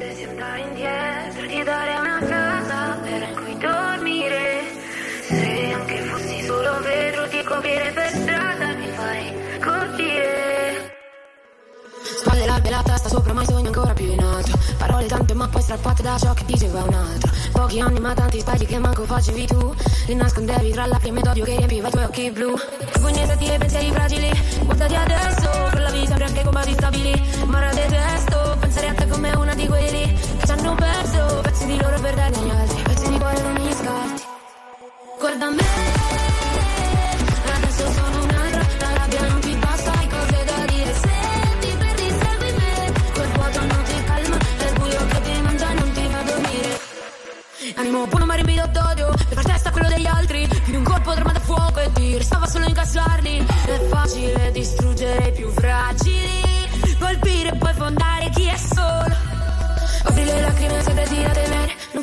Potessi 0.00 0.24
andare 0.24 0.60
indietro, 0.60 1.46
ti 1.46 1.62
dare 1.62 1.94
una 2.00 2.18
casa 2.26 2.98
per 3.02 3.34
cui 3.34 3.58
dormire. 3.58 4.62
Se 5.20 5.72
anche 5.74 5.98
fossi 6.04 6.42
solo 6.42 6.80
vetro, 6.80 7.28
ti 7.28 7.42
coprire 7.42 7.92
per 7.92 8.08
strada, 8.08 8.74
mi 8.76 8.86
farei 8.92 9.60
colpire. 9.60 10.99
Spalle 12.18 12.46
larghe 12.46 12.68
e 12.68 12.70
la 12.70 12.82
testa 12.82 13.08
sopra, 13.08 13.32
ma 13.32 13.42
i 13.42 13.46
sogni 13.46 13.66
ancora 13.66 13.92
più 13.92 14.10
in 14.10 14.22
alto. 14.22 14.58
Parole 14.76 15.06
tante, 15.06 15.34
ma 15.34 15.48
poi 15.48 15.62
strappate 15.62 16.02
da 16.02 16.18
ciò 16.18 16.32
che 16.34 16.44
diceva 16.44 16.82
un 16.82 16.94
altro. 16.94 17.30
Pochi 17.52 17.80
anni, 17.80 18.00
ma 18.00 18.14
tanti 18.14 18.40
sbagli 18.40 18.66
che 18.66 18.78
manco 18.78 19.04
facevi 19.04 19.46
tu. 19.46 19.74
Li 20.06 20.14
nascondevi 20.14 20.70
tra 20.70 20.86
lacrime 20.86 21.20
d'odio 21.22 21.44
che 21.44 21.56
riempiva 21.56 21.88
i 21.88 21.90
tuoi 21.90 22.04
occhi 22.04 22.30
blu. 22.30 22.54
Pugnetati 23.00 23.46
e 23.46 23.58
pensieri 23.58 23.90
fragili. 23.90 24.30
Guardati 24.64 24.94
adesso, 24.94 25.50
con 25.70 25.82
la 25.82 25.90
vita 25.90 26.16
sempre 26.20 26.24
anche 26.24 26.42
combatti 26.42 26.72
stabili. 26.72 27.22
Ma 27.46 27.58
ora 27.58 27.72
detesto 27.72 28.56
pensare 28.58 28.88
a 28.88 28.94
te 28.94 29.06
come 29.06 29.32
una 29.34 29.54
di 29.54 29.66
quelli 29.66 30.12
che 30.38 30.46
ci 30.46 30.52
hanno 30.52 30.74
perso. 30.74 31.40
Pezzi 31.42 31.66
di 31.66 31.80
loro 31.80 31.98
per 32.00 32.14
darne 32.14 32.36
agli 32.36 32.50
altri. 32.50 32.69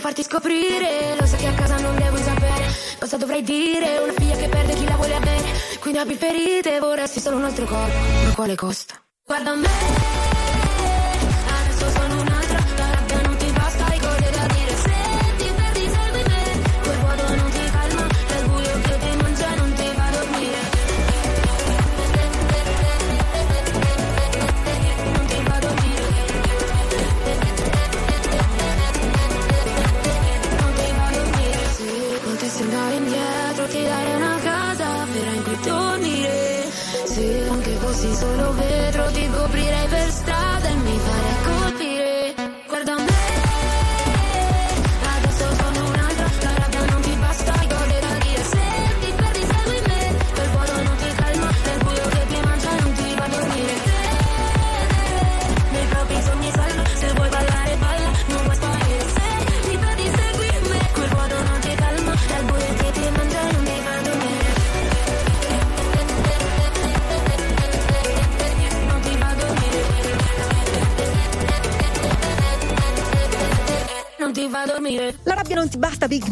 Farti 0.07 0.23
scoprire. 0.23 1.15
Lo 1.19 1.25
sai 1.25 1.39
che 1.39 1.47
a 1.47 1.53
casa 1.53 1.77
non 1.79 1.95
devo 1.95 2.15
sapere 2.17 2.65
Cosa 2.99 3.17
dovrei 3.17 3.43
dire. 3.43 3.97
Una 3.97 4.13
figlia 4.13 4.35
che 4.35 4.47
perde 4.47 4.73
chi 4.73 4.85
la 4.85 4.95
vuole 4.95 5.15
avere 5.15 5.49
Quindi 5.79 5.99
apri 5.99 6.15
ferite 6.15 6.79
Vorresti 6.79 7.19
solo 7.19 7.37
un 7.37 7.43
altro 7.43 7.65
corpo 7.65 7.97
Ma 8.23 8.33
quale 8.33 8.55
costa? 8.55 8.95
Guarda 9.25 9.53
me 9.55 10.16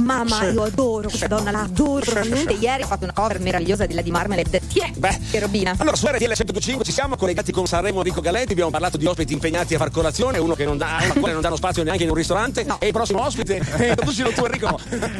ti 0.06 0.24
basta, 0.26 0.56
Big 0.56 0.76
Mama. 0.78 0.95
Questa 1.18 1.34
donna, 1.34 1.50
la 1.52 1.62
adoro. 1.62 2.04
Ieri 2.60 2.84
ha 2.84 2.88
fatto 2.88 3.06
una 3.06 3.14
cover 3.14 3.40
meravigliosa 3.40 3.86
della 3.86 4.02
di 4.02 4.12
Marmalade. 4.12 4.60
Tiè, 4.68 4.92
Beh. 4.98 5.18
che 5.32 5.40
robina. 5.40 5.74
Allora, 5.78 5.96
su 5.96 6.06
RTL 6.08 6.34
105 6.34 6.84
ci 6.84 6.92
siamo 6.92 7.16
collegati 7.16 7.54
con 7.54 7.66
Sanremo 7.66 8.00
Enrico 8.00 8.20
Galetti, 8.20 8.52
abbiamo 8.52 8.70
parlato 8.70 8.98
di 8.98 9.06
ospiti 9.06 9.32
impegnati 9.32 9.76
a 9.76 9.78
far 9.78 9.92
colazione, 9.92 10.40
uno 10.40 10.56
che 10.56 10.66
non 10.66 10.78
dà, 10.78 10.98
al 10.98 11.14
quale 11.14 11.32
non 11.32 11.42
danno 11.42 11.56
spazio 11.56 11.84
neanche 11.84 12.04
in 12.04 12.10
un 12.10 12.16
ristorante, 12.16 12.66
e 12.80 12.88
il 12.88 12.92
prossimo 12.92 13.24
ospite, 13.24 13.62
eh, 13.78 13.88
introducilo 13.90 14.32
tu 14.32 14.44
Enrico. 14.44 14.78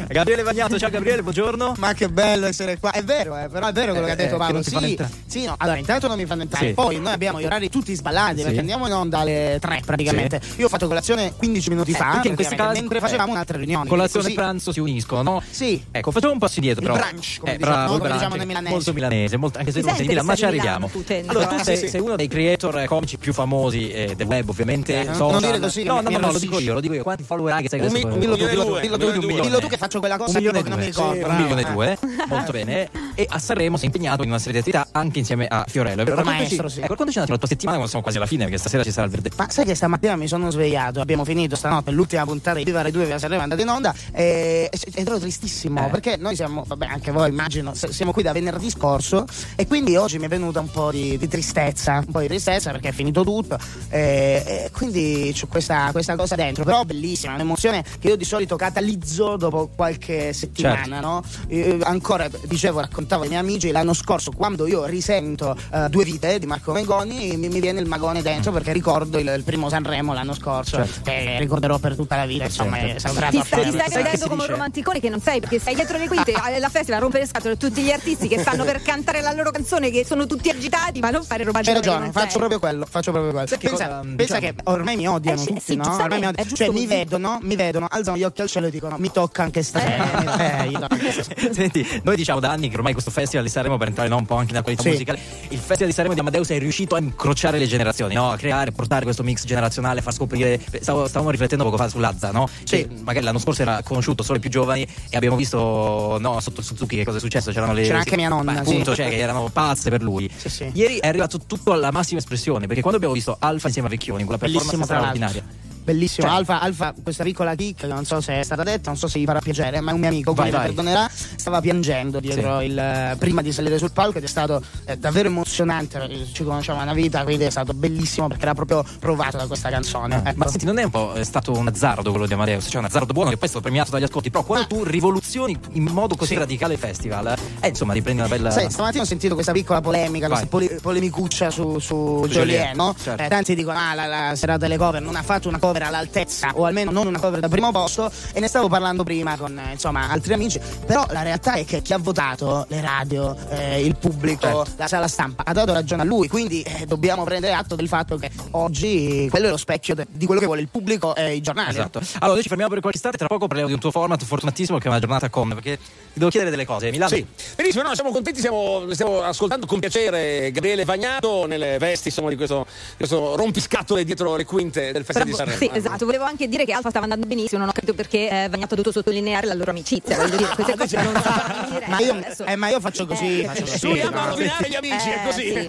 Gabriele 0.08 0.42
Bagnato, 0.42 0.78
ciao 0.78 0.90
Gabriele, 0.90 1.22
buongiorno. 1.22 1.74
Ma 1.78 1.94
che 1.94 2.10
bello 2.10 2.44
essere 2.44 2.78
qua. 2.78 2.90
È 2.90 3.02
vero, 3.02 3.34
eh, 3.38 3.48
però 3.48 3.66
è 3.68 3.72
vero 3.72 3.92
quello 3.92 4.04
che 4.06 4.12
ha 4.12 4.14
Eh, 4.14 4.16
detto 4.18 4.28
eh, 4.28 4.32
che 4.32 4.36
Paolo. 4.38 4.52
non 4.52 4.62
ti 4.62 4.70
fanno 4.70 4.86
Sì, 4.86 5.40
sì, 5.40 5.44
no. 5.46 5.54
Allora, 5.56 5.78
intanto 5.78 6.08
non 6.08 6.18
mi 6.18 6.26
fanno 6.26 6.42
entrare. 6.42 6.66
Sì. 6.68 6.72
Poi 6.74 7.00
noi 7.00 7.12
abbiamo 7.14 7.40
gli 7.40 7.44
orari 7.46 7.70
tutti 7.70 7.94
sballati 7.94 8.36
Sì. 8.38 8.42
perché 8.42 8.58
andiamo 8.58 8.86
in 8.86 8.92
onda 8.92 9.20
alle 9.20 9.56
3 9.62 9.80
praticamente. 9.86 10.42
Io 10.56 10.66
ho 10.66 10.68
fatto 10.68 10.86
colazione 10.88 11.32
15 11.34 11.70
minuti 11.70 11.92
Eh, 11.92 11.94
fa. 11.94 12.10
perché 12.12 12.28
in 12.28 12.34
questi 12.34 12.54
praticamente, 12.54 12.66
casi- 12.66 12.80
mentre 12.80 13.00
facevamo 13.00 13.32
un'altra 13.32 13.56
riunione. 13.56 13.88
Colazione 13.88 14.28
e 14.28 14.34
pranzo 14.34 14.72
si 14.72 14.80
uniscono, 14.80 15.22
no? 15.22 15.42
Sì. 15.48 15.82
Ecco, 15.98 16.10
facciamo 16.10 16.32
un 16.32 16.38
passo 16.38 16.54
indietro. 16.58 16.84
Il 16.84 16.90
però. 16.92 17.02
brunch, 17.06 17.38
come 17.40 17.52
eh, 17.52 17.56
diciamo, 17.56 17.74
bravo, 17.74 17.92
no? 17.92 17.98
Come 17.98 17.98
brunch, 17.98 18.14
diciamo 18.18 18.36
nei 18.36 18.46
milanesi. 18.46 18.72
Molto 18.74 18.92
milanese, 18.92 19.36
molto- 19.36 19.58
anche 19.58 19.72
se 19.72 19.80
non 19.80 19.94
sei 19.94 20.02
di 20.02 20.08
Milano, 20.08 20.26
ma 20.26 20.32
che 20.32 20.38
ci 20.38 20.44
sei 20.44 20.52
arriviamo. 20.52 20.90
Milano, 20.92 21.30
Allora, 21.30 21.46
tu 21.46 21.54
eh? 21.54 21.64
sei, 21.64 21.76
Sì, 21.76 21.82
sì. 21.84 21.88
sei 21.90 22.00
uno 22.00 22.16
dei 22.16 22.28
creator 22.28 22.78
eh, 22.80 22.86
comici 22.86 23.16
più 23.18 23.32
famosi 23.32 23.90
eh, 23.90 24.14
del 24.16 24.26
web, 24.26 24.48
ovviamente. 24.48 25.00
Eh, 25.00 25.04
non- 25.04 25.38
dire 25.40 25.58
così 25.60 25.82
che 25.82 25.88
No, 25.88 26.00
no, 26.00 26.08
mi 26.10 26.16
no, 26.16 26.32
lo 26.32 26.38
dico 26.38 26.58
io, 26.58 26.72
lo 26.74 26.80
dico 26.80 26.94
io. 26.94 27.02
Quanti 27.02 27.22
follower 27.22 27.54
hai 27.54 27.62
che 27.62 27.68
sei 27.68 27.80
Un 27.80 27.86
adesso? 27.86 28.06
un 28.06 28.18
Dillo 28.18 28.36
tu, 28.36 28.42
milione 28.44 28.50
dillo 28.52 28.62
e 28.62 29.58
tu, 29.60 29.64
un 29.64 29.68
che 29.70 29.76
faccio 29.76 29.98
quella 30.00 30.14
Un 30.14 30.20
cosa 30.20 30.38
e 30.38 30.42
che 30.42 30.50
non 30.50 30.62
mi 30.62 30.68
due. 30.78 30.84
ricordo. 30.86 31.26
un 31.26 31.36
milione 31.36 31.60
e 31.60 31.64
eh. 31.64 31.72
due, 31.72 31.98
molto 32.26 32.52
bene. 32.52 32.88
E 33.14 33.26
a 33.28 33.38
Sanremo 33.38 33.76
si 33.76 33.84
è 33.84 33.86
impegnato 33.86 34.22
in 34.22 34.28
una 34.28 34.38
serie 34.38 34.54
di 34.54 34.58
attività 34.70 34.88
anche 34.92 35.18
insieme 35.18 35.46
a 35.46 35.64
Fiorello. 35.68 36.04
Maestro, 36.22 36.68
sì. 36.68 36.80
Ecco, 36.80 36.94
quando 36.94 37.12
c'è 37.12 37.20
andata 37.20 37.32
la 37.32 37.38
tua 37.38 37.48
settimana, 37.48 37.76
quando 37.76 37.86
siamo 37.88 38.02
quasi 38.02 38.18
alla 38.18 38.26
fine, 38.26 38.44
perché 38.44 38.58
stasera 38.58 38.82
ci 38.82 38.90
sarà 38.90 39.06
il 39.06 39.12
verde. 39.12 39.30
Ma 39.36 39.48
sai 39.50 39.64
che 39.64 39.74
stamattina 39.74 40.16
mi 40.16 40.28
sono 40.28 40.50
svegliato, 40.50 41.00
abbiamo 41.00 41.24
finito 41.24 41.56
stanotte 41.56 41.90
l'ultima 41.90 42.24
puntata 42.24 42.58
di 42.58 42.64
Viva 42.64 42.82
Rai 42.82 42.90
2 42.90 43.04
Viva 43.04 43.18
Sanremo 43.18 43.40
è 43.40 43.44
andata 43.44 43.62
in 43.62 43.68
onda 43.68 43.94
e 44.12 44.68
ed 44.94 45.06
ero 45.06 45.18
tristissimo 45.18 45.85
Eh. 45.86 45.90
perché 45.90 46.16
noi 46.16 46.34
siamo, 46.36 46.64
vabbè 46.66 46.86
anche 46.86 47.10
voi 47.10 47.28
immagino, 47.28 47.72
siamo 47.74 48.12
qui 48.12 48.22
da 48.22 48.32
venerdì 48.32 48.70
scorso 48.70 49.24
e 49.56 49.66
quindi 49.66 49.96
oggi 49.96 50.18
mi 50.18 50.26
è 50.26 50.28
venuta 50.28 50.60
un 50.60 50.70
po' 50.70 50.90
di, 50.90 51.16
di 51.18 51.28
tristezza, 51.28 52.02
un 52.04 52.12
po' 52.12 52.20
di 52.20 52.26
tristezza 52.28 52.70
perché 52.70 52.88
è 52.88 52.92
finito 52.92 53.22
tutto 53.24 53.58
e, 53.88 54.42
e 54.46 54.70
quindi 54.72 55.34
c'ho 55.38 55.46
questa, 55.46 55.88
questa 55.92 56.16
cosa 56.16 56.34
dentro, 56.34 56.64
però 56.64 56.84
bellissima, 56.84 57.34
un'emozione 57.34 57.84
che 57.98 58.08
io 58.08 58.16
di 58.16 58.24
solito 58.24 58.56
catalizzo 58.56 59.36
dopo 59.36 59.70
qualche 59.74 60.32
settimana, 60.32 60.84
Certo. 60.84 61.06
no? 61.06 61.22
Eh, 61.48 61.78
ancora 61.82 62.28
dicevo, 62.44 62.80
raccontavo 62.80 63.22
ai 63.22 63.28
miei 63.28 63.40
amici 63.40 63.70
l'anno 63.70 63.94
scorso 63.94 64.30
quando 64.32 64.66
io 64.66 64.84
risento 64.84 65.56
eh, 65.72 65.88
Due 65.88 66.04
vite 66.04 66.38
di 66.38 66.46
Marco 66.46 66.72
Mengoni 66.72 67.36
mi, 67.36 67.48
mi 67.48 67.60
viene 67.60 67.80
il 67.80 67.86
magone 67.86 68.22
dentro 68.22 68.52
perché 68.52 68.72
ricordo 68.72 69.18
il, 69.18 69.32
il 69.36 69.42
primo 69.44 69.68
Sanremo 69.68 70.12
l'anno 70.12 70.34
scorso 70.34 70.76
Certo. 70.76 71.00
che 71.10 71.36
ricorderò 71.38 71.78
per 71.78 71.94
tutta 71.94 72.16
la 72.16 72.26
vita, 72.26 72.44
insomma, 72.44 72.76
Certo. 72.78 72.96
è 72.96 72.98
stato 72.98 73.14
Ti 73.30 73.36
a 73.38 73.44
stai, 73.44 73.64
ti 73.64 73.70
stai 73.70 74.02
vedendo 74.02 74.28
come 74.28 74.42
un 74.42 74.48
romanticone 74.50 75.00
che 75.00 75.08
non 75.08 75.20
sei 75.20 75.40
perché 75.40 75.58
sei 75.60 75.74
dietro 75.76 75.98
le 75.98 76.08
quinte 76.08 76.32
alla 76.32 76.68
festival 76.68 76.98
a 76.98 77.02
rompere 77.02 77.22
le 77.22 77.28
scatole 77.28 77.56
tutti 77.56 77.82
gli 77.82 77.90
artisti 77.92 78.26
che 78.28 78.40
stanno 78.40 78.64
per 78.64 78.82
cantare 78.82 79.20
la 79.20 79.32
loro 79.32 79.50
canzone 79.50 79.90
che 79.90 80.04
sono 80.04 80.26
tutti 80.26 80.48
agitati 80.48 80.98
ma 81.00 81.10
non 81.10 81.22
fare 81.22 81.44
romanticone 81.44 81.80
che 81.80 81.88
ragione, 81.90 82.10
faccio 82.12 82.38
proprio 82.38 82.58
quello, 82.58 82.86
faccio 82.88 83.12
proprio 83.12 83.32
quello. 83.32 83.46
Pensa, 83.46 83.68
cosa, 83.70 84.00
pensa 84.00 84.38
diciamo- 84.38 84.40
che 84.40 84.54
ormai 84.64 84.96
mi 84.96 85.06
odiano 85.08 85.38
Eh 85.40 85.42
sì, 85.42 85.48
tutti, 85.48 85.60
sì, 85.60 85.76
no? 85.76 85.84
Ormai 85.94 86.18
mi 86.20 86.26
odiano. 86.26 86.50
Cioè, 86.50 86.68
mi 86.70 86.86
vedono, 86.86 87.38
mi 87.42 87.54
vedono, 87.56 87.86
alzano 87.88 88.16
gli 88.16 88.24
occhi 88.24 88.40
al 88.40 88.48
cielo 88.48 88.66
e 88.66 88.70
dicono 88.70 88.96
mi 88.98 89.10
tocca 89.12 89.42
anche 89.42 89.62
stasera. 89.62 90.64
Eh, 90.66 90.72
anche 90.88 91.12
stasera. 91.12 91.52
Senti, 91.52 92.00
noi 92.02 92.16
diciamo 92.16 92.40
da 92.40 92.50
anni 92.50 92.68
che 92.68 92.76
ormai 92.76 92.92
questo 92.92 93.10
festival 93.10 93.44
di 93.44 93.50
Sanremo 93.50 93.76
per 93.76 93.88
entrare 93.88 94.08
no, 94.08 94.16
un 94.16 94.24
po' 94.26 94.36
anche 94.36 94.52
nella 94.52 94.62
qualità 94.62 94.82
Sì. 94.82 94.90
musicale, 94.90 95.18
il 95.48 95.58
festival 95.58 95.86
di 95.88 95.92
Sanremo 95.92 96.14
di 96.14 96.20
Amadeus 96.20 96.48
è 96.48 96.58
riuscito 96.58 96.94
a 96.94 96.98
incrociare 97.00 97.58
le 97.58 97.66
generazioni, 97.66 98.14
no? 98.14 98.30
a 98.30 98.36
creare, 98.36 98.72
portare 98.72 99.04
questo 99.04 99.22
mix 99.22 99.44
generazionale, 99.44 100.00
far 100.02 100.12
scoprire. 100.14 100.60
Stavo- 100.80 101.06
stavamo 101.06 101.30
riflettendo 101.30 101.64
poco 101.64 101.76
fa 101.76 101.88
su 101.88 101.98
Lazza, 101.98 102.30
no? 102.30 102.48
Che 102.64 102.88
magari 103.02 103.24
l'anno 103.24 103.38
scorso 103.38 103.62
era 103.62 103.82
conosciuto 103.82 104.22
solo 104.22 104.38
i 104.38 104.40
più 104.40 104.50
giovani 104.50 104.86
e 105.10 105.16
abbiamo 105.16 105.36
visto 105.36 105.55
no, 105.60 106.40
sotto 106.40 106.62
Suzuki 106.62 106.96
che 106.96 107.04
cosa 107.04 107.18
è 107.18 107.20
successo. 107.20 107.52
C'erano 107.52 107.72
le. 107.72 107.82
C'era 107.82 107.98
anche 107.98 108.16
mia 108.16 108.28
nonna, 108.28 108.52
sì. 108.52 108.58
appunto, 108.58 108.94
cioè, 108.94 109.08
che 109.08 109.16
erano 109.16 109.48
pazze 109.52 109.90
per 109.90 110.02
lui. 110.02 110.30
Sì, 110.34 110.48
sì. 110.48 110.70
Ieri 110.72 110.98
è 110.98 111.06
arrivato 111.08 111.38
tutto 111.46 111.72
alla 111.72 111.90
massima 111.90 112.18
espressione, 112.18 112.66
perché 112.66 112.80
quando 112.80 112.96
abbiamo 112.96 113.14
visto 113.14 113.36
Alfa 113.38 113.66
insieme 113.66 113.88
a 113.88 113.90
Vecchioni, 113.90 114.24
quella 114.24 114.38
performance 114.38 114.76
Bellissimo 114.76 114.96
straordinaria. 114.96 115.74
Bellissimo, 115.86 116.26
Cioè- 116.26 116.36
Alfa, 116.36 116.60
Alfa, 116.60 116.92
questa 117.00 117.22
piccola 117.22 117.54
che 117.54 117.74
non 117.86 118.04
so 118.04 118.20
se 118.20 118.40
è 118.40 118.42
stata 118.42 118.64
detta, 118.64 118.90
non 118.90 118.98
so 118.98 119.06
se 119.06 119.20
gli 119.20 119.24
farà 119.24 119.38
piacere, 119.38 119.80
ma 119.80 119.92
un 119.92 120.00
mio 120.00 120.08
amico, 120.08 120.34
Vai, 120.34 120.50
vai. 120.50 120.62
perdonerà, 120.66 121.08
stava 121.12 121.60
piangendo 121.60 122.18
dietro 122.18 122.60
il 122.60 122.76
eh, 122.76 123.14
prima 123.20 123.40
di 123.40 123.52
salire 123.52 123.78
sul 123.78 123.92
palco 123.92 124.18
ed 124.18 124.24
è 124.24 124.26
stato 124.26 124.60
eh, 124.84 124.96
davvero 124.98 125.28
emozionante, 125.28 125.98
perché 125.98 126.26
ci 126.32 126.42
conosciamo 126.42 126.82
una 126.82 126.92
vita, 126.92 127.22
quindi 127.22 127.44
è 127.44 127.50
stato 127.50 127.72
bellissimo 127.72 128.26
perché 128.26 128.42
era 128.42 128.54
proprio 128.54 128.84
provato 128.98 129.36
da 129.36 129.46
questa 129.46 129.68
canzone. 129.70 130.16
ecco. 130.24 130.32
Ma 130.38 130.48
senti, 130.48 130.64
non 130.64 130.78
è 130.78 130.82
un 130.82 130.90
po' 130.90 131.12
è 131.12 131.22
stato 131.22 131.52
un 131.52 131.68
azzardo 131.68 132.10
quello 132.10 132.26
di 132.26 132.32
Amadeus, 132.32 132.64
cioè 132.68 132.78
un 132.80 132.86
azzardo 132.86 133.12
buono 133.12 133.30
che 133.30 133.36
poi 133.36 133.46
è 133.46 133.48
stato 133.50 133.62
premiato 133.62 133.92
dagli 133.92 134.02
ascolti, 134.02 134.30
però 134.30 134.42
quando 134.42 134.66
tu 134.66 134.82
rivoluzioni 134.82 135.56
in 135.74 135.84
modo 135.84 136.16
così 136.16 136.32
Sì. 136.32 136.38
radicale 136.40 136.72
il 136.74 136.80
festival, 136.80 137.32
eh, 137.60 137.68
insomma, 137.68 137.92
riprendi 137.92 138.20
una 138.22 138.28
bella. 138.28 138.50
Sai, 138.50 138.68
stamattina 138.72 139.04
ho 139.04 139.06
sentito 139.06 139.34
questa 139.34 139.52
piccola 139.52 139.80
polemica, 139.80 140.26
Vai. 140.26 140.38
questa 140.44 140.46
pole- 140.48 140.80
polemicuccia 140.80 141.50
su, 141.50 141.78
su 141.78 142.24
Joliet, 142.26 142.32
Joliet, 142.32 142.74
no? 142.74 142.92
certo. 143.00 143.22
Eh, 143.22 143.28
tanti 143.28 143.54
dicono, 143.54 143.78
ah, 143.78 143.94
la, 143.94 144.06
la 144.06 144.34
serata 144.34 144.58
delle 144.58 144.76
cover 144.76 145.00
non 145.00 145.14
ha 145.14 145.22
fatto 145.22 145.46
una 145.48 145.58
cover 145.60 145.75
all'altezza, 145.82 146.52
o 146.54 146.64
almeno 146.64 146.90
non 146.90 147.06
una 147.06 147.18
cover 147.18 147.40
da 147.40 147.48
primo 147.48 147.70
posto, 147.72 148.10
e 148.32 148.40
ne 148.40 148.48
stavo 148.48 148.68
parlando 148.68 149.02
prima 149.04 149.36
con, 149.36 149.58
eh, 149.58 149.72
insomma, 149.72 150.10
altri 150.10 150.32
amici, 150.32 150.60
però 150.86 151.04
la 151.10 151.22
realtà 151.22 151.54
è 151.54 151.64
che 151.64 151.82
chi 151.82 151.92
ha 151.92 151.98
votato, 151.98 152.64
le 152.68 152.80
radio, 152.80 153.36
eh, 153.50 153.80
il 153.84 153.96
pubblico, 153.96 154.46
Certo. 154.46 154.72
la 154.76 154.86
sala 154.86 155.08
stampa, 155.08 155.44
ha 155.44 155.52
dato 155.52 155.72
ragione 155.72 156.02
a 156.02 156.04
lui, 156.04 156.28
quindi 156.28 156.62
eh, 156.62 156.86
dobbiamo 156.86 157.24
prendere 157.24 157.52
atto 157.54 157.74
del 157.74 157.88
fatto 157.88 158.16
che 158.16 158.30
oggi 158.52 159.26
quello 159.30 159.46
è 159.46 159.50
lo 159.50 159.56
specchio 159.56 159.94
de- 159.94 160.06
di 160.10 160.26
quello 160.26 160.40
che 160.40 160.46
vuole 160.46 160.60
il 160.60 160.68
pubblico 160.68 161.14
e 161.14 161.34
i 161.34 161.40
giornali. 161.40 161.70
Esatto. 161.70 162.00
Allora, 162.18 162.34
noi 162.34 162.42
ci 162.42 162.48
fermiamo 162.48 162.70
per 162.70 162.80
qualche 162.80 162.98
istante, 162.98 163.18
tra 163.18 163.26
poco 163.26 163.46
parliamo 163.46 163.68
di 163.68 163.74
un 163.74 163.80
tuo 163.80 163.90
format 163.90 164.22
fortunatissimo 164.22 164.78
che 164.78 164.86
è 164.86 164.88
una 164.88 164.98
giornata 164.98 165.28
con, 165.28 165.48
perché 165.48 165.76
ti 165.78 166.18
devo 166.18 166.30
chiedere 166.30 166.50
delle 166.50 166.64
cose. 166.64 166.90
Milano. 166.90 167.14
Sì, 167.14 167.26
benissimo, 167.54 167.82
no, 167.82 167.94
siamo 167.94 168.10
contenti, 168.10 168.38
stiamo, 168.38 168.84
stiamo 168.92 169.22
ascoltando 169.22 169.66
con 169.66 169.80
piacere 169.80 170.50
Gabriele 170.52 170.84
Vagnato 170.84 171.46
nelle 171.46 171.78
vesti 171.78 172.08
insomma, 172.08 172.28
di 172.30 172.36
questo, 172.36 172.66
questo 172.96 173.36
rompiscatole 173.36 174.04
dietro 174.04 174.36
le 174.36 174.44
quinte 174.44 174.92
del 174.92 175.04
Festival 175.04 175.28
di 175.28 175.34
Sanremo. 175.34 175.58
sì, 175.58 175.65
esatto, 175.72 176.04
volevo 176.04 176.24
anche 176.24 176.48
dire 176.48 176.64
che 176.64 176.72
Alfa 176.72 176.90
stava 176.90 177.04
andando 177.04 177.26
benissimo, 177.26 177.60
non 177.60 177.68
ho 177.68 177.72
capito 177.72 177.94
perché 177.94 178.28
eh, 178.28 178.48
Vagnato 178.48 178.74
ha 178.74 178.76
dovuto 178.76 178.92
sottolineare 178.92 179.46
la 179.46 179.54
loro 179.54 179.70
amicizia. 179.70 180.16
Voglio 180.16 180.36
dire, 180.36 180.48
queste 180.54 180.76
cose 180.76 181.02
non. 181.02 181.12
Ma 181.86 181.98
io, 182.00 182.16
eh, 182.46 182.56
ma 182.56 182.68
io 182.68 182.80
faccio 182.80 183.06
così. 183.06 183.40
Eh, 183.40 183.44
faccio 183.46 183.62
così, 183.62 184.00
a 184.00 184.28
rovinare 184.28 184.68
gli 184.68 184.74
amici, 184.74 185.08
è 185.08 185.20
Eh, 185.22 185.24
così. 185.24 185.68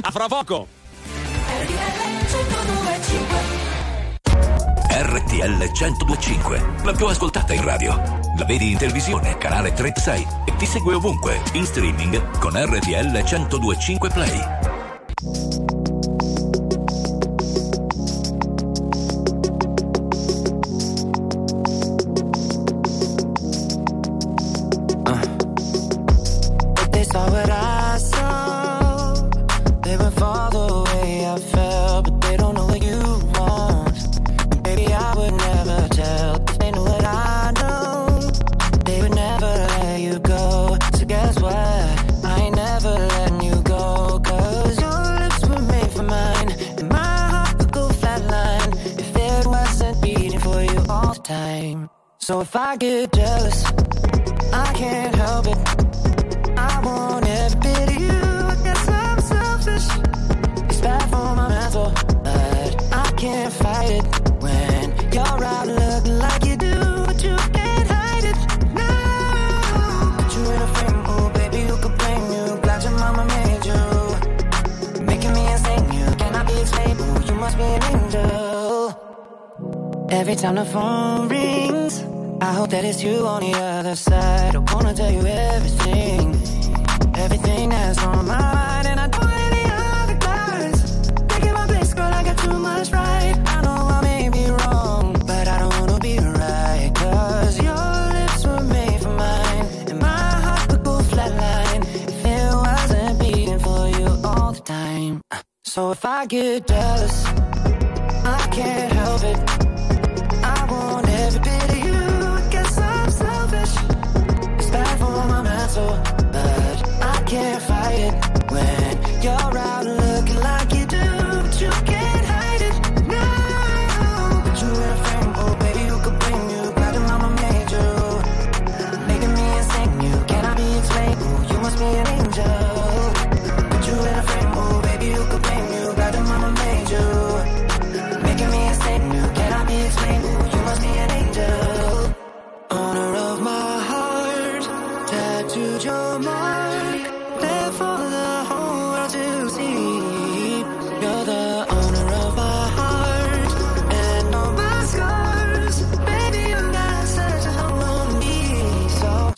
a 0.00 0.10
fra 0.10 0.26
poco. 0.26 0.66
RTL 4.96 5.70
1025, 5.72 6.64
la 6.84 6.92
più 6.92 7.06
ascoltata 7.06 7.52
in 7.52 7.62
radio. 7.64 7.94
La 8.38 8.44
vedi 8.44 8.70
in 8.70 8.78
televisione, 8.78 9.36
canale 9.38 9.72
36 9.72 10.26
e 10.46 10.56
ti 10.56 10.66
segue 10.66 10.94
ovunque, 10.94 11.40
in 11.52 11.64
streaming 11.66 12.38
con 12.38 12.52
RTL 12.56 13.10
1025 13.22 14.08
Play. 14.10 14.63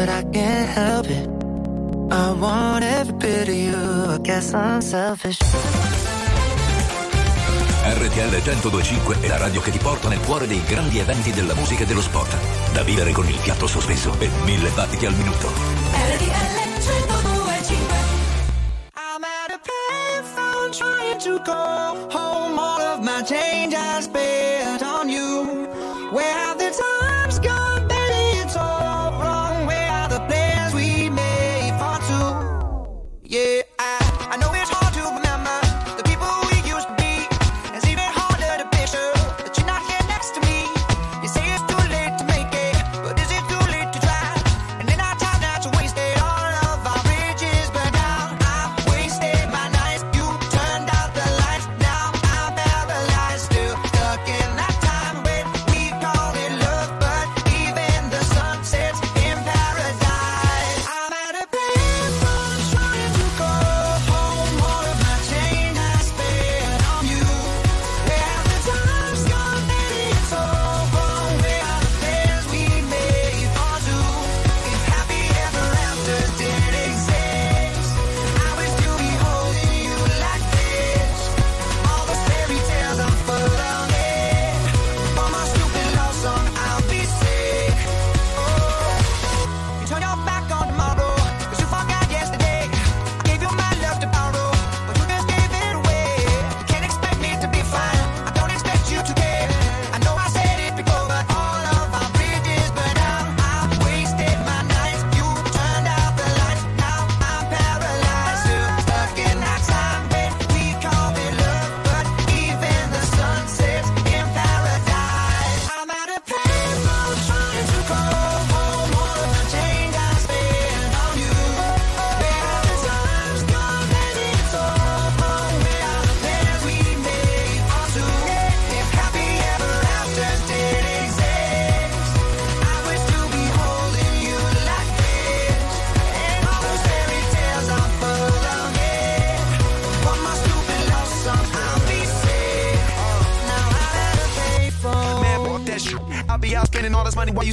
But 0.00 0.08
I 0.08 0.22
can't 0.32 0.68
help 0.68 1.06
it. 1.10 1.28
I 2.10 2.32
want 2.32 2.84
every 2.84 3.16
bit 3.18 3.48
of 3.48 3.54
you. 3.54 3.76
I 4.14 4.18
guess 4.22 4.54
I'm 4.54 4.80
selfish. 4.80 5.38
RTL 7.82 8.30
1025 8.30 9.20
è 9.20 9.28
la 9.28 9.36
radio 9.36 9.60
che 9.60 9.70
ti 9.70 9.78
porta 9.78 10.08
nel 10.08 10.20
cuore 10.20 10.46
dei 10.46 10.62
grandi 10.64 10.98
eventi 10.98 11.32
della 11.32 11.54
musica 11.54 11.82
e 11.82 11.86
dello 11.86 12.00
sport. 12.00 12.34
Da 12.72 12.82
vivere 12.82 13.12
con 13.12 13.28
il 13.28 13.34
fiato 13.34 13.66
sospeso 13.66 14.14
e 14.18 14.30
mille 14.44 14.70
battiti 14.70 15.04
al 15.04 15.14
minuto. 15.14 15.48
I'm 18.96 19.24
at 19.24 19.50
a 19.50 19.60
payphone 19.60 20.72
trying 20.72 21.18
to 21.18 21.42
call 21.42 21.96
home. 22.10 22.58
All 22.58 22.80
of 22.80 23.00
my 23.00 23.22
change 23.22 23.74
I 23.74 24.00
spent 24.00 24.29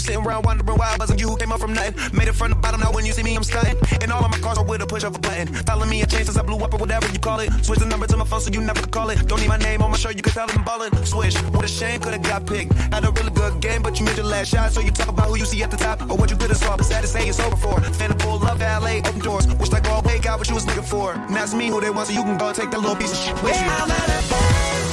sitting 0.08 0.26
around 0.26 0.46
wondering 0.46 0.78
why 0.78 0.94
I 0.94 0.98
wasn't 0.98 1.20
you 1.20 1.28
who 1.28 1.38
came 1.38 1.52
up 1.52 1.60
from 1.60 1.74
nothing. 1.74 1.96
Made 2.18 2.30
it 2.30 2.36
from 2.36 2.50
the 2.50 2.56
bottom, 2.56 2.80
now 2.80 2.92
when 2.92 3.06
you 3.06 3.12
see 3.12 3.24
me, 3.24 3.36
I'm 3.36 3.44
stunting. 3.44 3.76
And 4.02 4.12
all 4.12 4.24
of 4.24 4.32
my 4.32 4.40
cars 4.40 4.58
are 4.58 4.64
with 4.64 4.82
a 4.82 4.88
push 4.88 5.04
of 5.04 5.16
a 5.16 5.20
button. 5.20 5.48
Follow 5.68 5.86
me 5.86 6.02
a 6.02 6.06
change 6.06 6.26
since 6.26 6.38
I 6.38 6.44
blew 6.44 6.58
up 6.64 6.74
or 6.74 6.78
whatever 6.78 7.08
you 7.12 7.20
call 7.20 7.40
it. 7.40 7.52
Switch 7.66 7.80
the 7.80 7.86
number 7.86 8.08
to 8.08 8.18
my 8.18 8.26
phone 8.26 8.42
so 8.42 8.50
you 8.52 8.62
never 8.62 8.80
could 8.82 8.92
call 8.92 9.10
it. 9.10 9.28
Don't 9.28 9.42
need 9.42 9.50
my 9.50 9.58
name 9.58 9.82
on 9.82 9.92
my 9.92 9.98
shirt, 9.98 10.16
you 10.16 10.24
can 10.24 10.34
tell 10.34 10.50
I'm 10.50 10.64
ballin'. 10.64 10.94
Switch, 11.06 11.36
what 11.54 11.66
a 11.66 11.68
shame, 11.68 12.00
could've 12.00 12.24
got 12.24 12.46
picked. 12.48 12.74
Had 12.94 13.04
a 13.04 13.12
really 13.12 13.32
good 13.32 13.60
game, 13.60 13.82
but 13.82 14.00
you 14.00 14.06
missed 14.06 14.18
your 14.18 14.26
last 14.26 14.50
shot. 14.50 14.72
So 14.72 14.80
you 14.80 14.92
talk 14.92 15.10
about 15.10 15.28
who 15.28 15.38
you 15.38 15.46
see 15.46 15.62
at 15.64 15.72
the 15.72 15.78
top 15.78 16.02
or 16.10 16.16
what 16.16 16.32
you 16.32 16.38
could 16.38 16.50
have 16.50 16.58
saw. 16.58 16.78
But 16.78 16.86
sad 16.86 17.02
to 17.02 17.08
say 17.08 17.28
it's 17.28 17.40
over 17.40 17.58
for. 17.58 17.78
Of 17.78 18.22
full 18.22 18.40
love, 18.40 18.60
valet, 18.60 19.00
open 19.00 19.20
doors. 19.20 19.46
Wish 19.56 19.72
like 19.72 19.90
all 19.90 20.02
way 20.04 20.20
got 20.20 20.40
what 20.40 20.48
you 20.48 20.56
was 20.56 20.66
looking 20.66 20.84
for. 20.84 21.16
Now 21.30 21.44
it's 21.44 21.54
me 21.54 21.68
who 21.68 21.82
they 21.82 21.90
want, 21.90 22.08
so 22.08 22.14
you 22.14 22.24
can 22.24 22.38
go 22.38 22.54
take 22.54 22.72
that 22.72 22.80
little 22.80 22.96
piece 22.96 23.12
of 23.12 23.18
shit 23.18 23.44
with 23.44 23.60
you. 23.60 24.87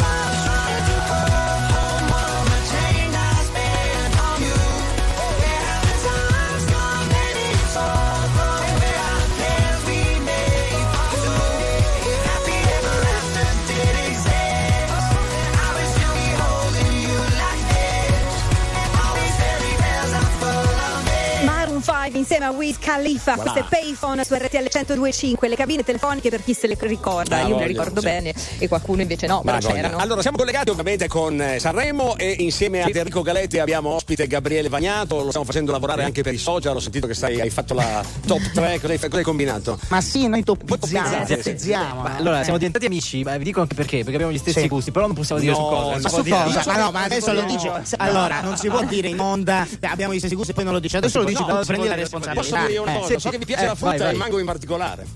15 22.24 22.33
insieme 22.44 22.46
a 22.46 22.50
Wiz 22.50 22.78
Khalifa, 22.78 23.36
questo 23.36 23.58
è 23.60 23.64
Payphone 23.68 24.24
su 24.24 24.34
RTL 24.34 24.56
1025, 24.58 25.48
le 25.48 25.56
cabine 25.56 25.82
telefoniche 25.82 26.28
per 26.30 26.42
chi 26.44 26.52
se 26.54 26.66
le 26.66 26.76
ricorda, 26.80 27.36
Ah, 27.44 27.48
io 27.48 27.58
le 27.58 27.66
ricordo 27.66 28.00
sì. 28.00 28.06
bene 28.06 28.34
e 28.58 28.68
qualcuno 28.68 29.00
invece 29.02 29.26
no, 29.26 29.40
Ma 29.44 29.58
c'erano. 29.58 29.96
Allora, 29.98 30.20
siamo 30.20 30.36
collegati 30.36 30.70
ovviamente 30.70 31.08
con 31.08 31.40
eh, 31.40 31.58
Sanremo 31.58 32.16
e 32.16 32.30
insieme 32.38 32.82
a 32.82 32.88
Enrico 32.92 33.22
Galetti 33.22 33.58
abbiamo 33.58 33.90
ospite 33.90 34.26
Gabriele 34.26 34.68
Vagnato, 34.68 35.16
lo 35.22 35.28
stiamo 35.28 35.44
facendo 35.46 35.72
lavorare 35.72 36.04
anche 36.04 36.22
per 36.22 36.34
i 36.34 36.38
social, 36.38 36.76
ho 36.76 36.80
sentito 36.80 37.06
che 37.06 37.14
stai, 37.14 37.40
hai 37.40 37.50
fatto 37.50 37.74
la 37.74 38.04
top 38.26 38.50
3, 38.52 38.80
cosa 38.80 38.92
hai, 38.92 38.98
cosa 38.98 39.16
hai 39.16 39.22
combinato? 39.22 39.78
Ma 39.88 40.00
sì, 40.00 40.26
noi 40.28 40.42
toppizziamo. 40.44 42.02
Ma 42.02 42.16
allora, 42.16 42.42
siamo 42.42 42.58
diventati 42.58 42.86
amici, 42.86 43.22
ma 43.22 43.36
vi 43.36 43.44
dico 43.44 43.60
anche 43.60 43.74
perché, 43.74 43.98
perché 43.98 44.14
abbiamo 44.14 44.32
gli 44.32 44.38
stessi 44.38 44.60
Sì. 44.60 44.68
gusti, 44.68 44.90
però 44.90 45.06
non 45.06 45.14
possiamo 45.14 45.40
dire 45.40 45.52
No, 45.52 45.58
su 45.58 45.62
cosa. 45.64 45.98
ma 46.00 46.08
su 46.08 46.22
dire- 46.22 46.36
cosa? 46.44 46.62
Ma 46.66 46.76
no, 46.76 46.90
ma 46.90 47.02
adesso 47.04 47.32
lo 47.32 47.42
dici. 47.42 47.70
Allora, 47.98 48.40
non 48.40 48.56
si 48.56 48.68
può 48.68 48.82
dire 48.84 49.08
in 49.08 49.18
onda 49.20 49.66
"Beh, 49.78 49.86
abbiamo 49.88 50.12
gli 50.14 50.18
stessi 50.18 50.34
gusti 50.34 50.50
e 50.50 50.54
poi 50.54 50.64
non 50.64 50.72
lo 50.74 50.78
dici. 50.78 50.96
Adesso 50.96 51.18
lo 51.18 51.24
dici, 51.24 51.40
No, 51.40 51.46
però 51.46 51.60
si 51.60 51.66
prendi 51.66 51.88
la 51.88 51.94
dire. 51.94 52.08
Posso 52.34 52.56
dire 52.56 52.72
io 52.72 52.82
una 52.82 52.94
Eh, 52.96 52.98
cosa? 53.00 53.18
so 53.18 53.30
che 53.30 53.38
vi 53.38 53.44
piace 53.44 53.64
eh, 53.64 53.66
la 53.66 53.74
frutta 53.74 54.08
e 54.08 54.12
il 54.12 54.18
mango 54.18 54.38
in 54.38 54.46
particolare. 54.46 55.06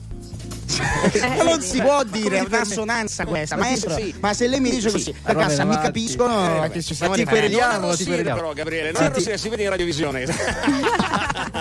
Ma 1.37 1.42
non 1.42 1.61
si 1.62 1.81
può 1.81 2.02
dire, 2.04 2.38
è 2.38 2.40
un'assonanza 2.40 3.24
questa, 3.26 3.57
maestro. 3.57 3.96
Ma 4.20 4.35
se 4.35 4.46
lei 4.46 4.61
mi 4.61 4.70
dice 4.70 4.90
così, 4.90 5.12
per 5.12 5.35
va 5.35 5.40
bene, 5.42 5.48
cassa 5.48 5.64
mi 5.64 5.78
capiscono 5.78 6.64
Eh, 6.64 6.70
che 6.70 6.83
ci 6.83 6.96
ma 7.00 7.09
ti 7.11 7.24
quereliamo, 7.24 7.94
ti 7.94 8.04
quereliamo. 8.04 8.38
però 8.40 8.52
Gabriele, 8.52 8.92
non 8.92 9.12
Senti- 9.12 9.38
si 9.38 9.48
vede 9.48 9.62
in 9.62 9.70
radiovisione. 9.70 10.26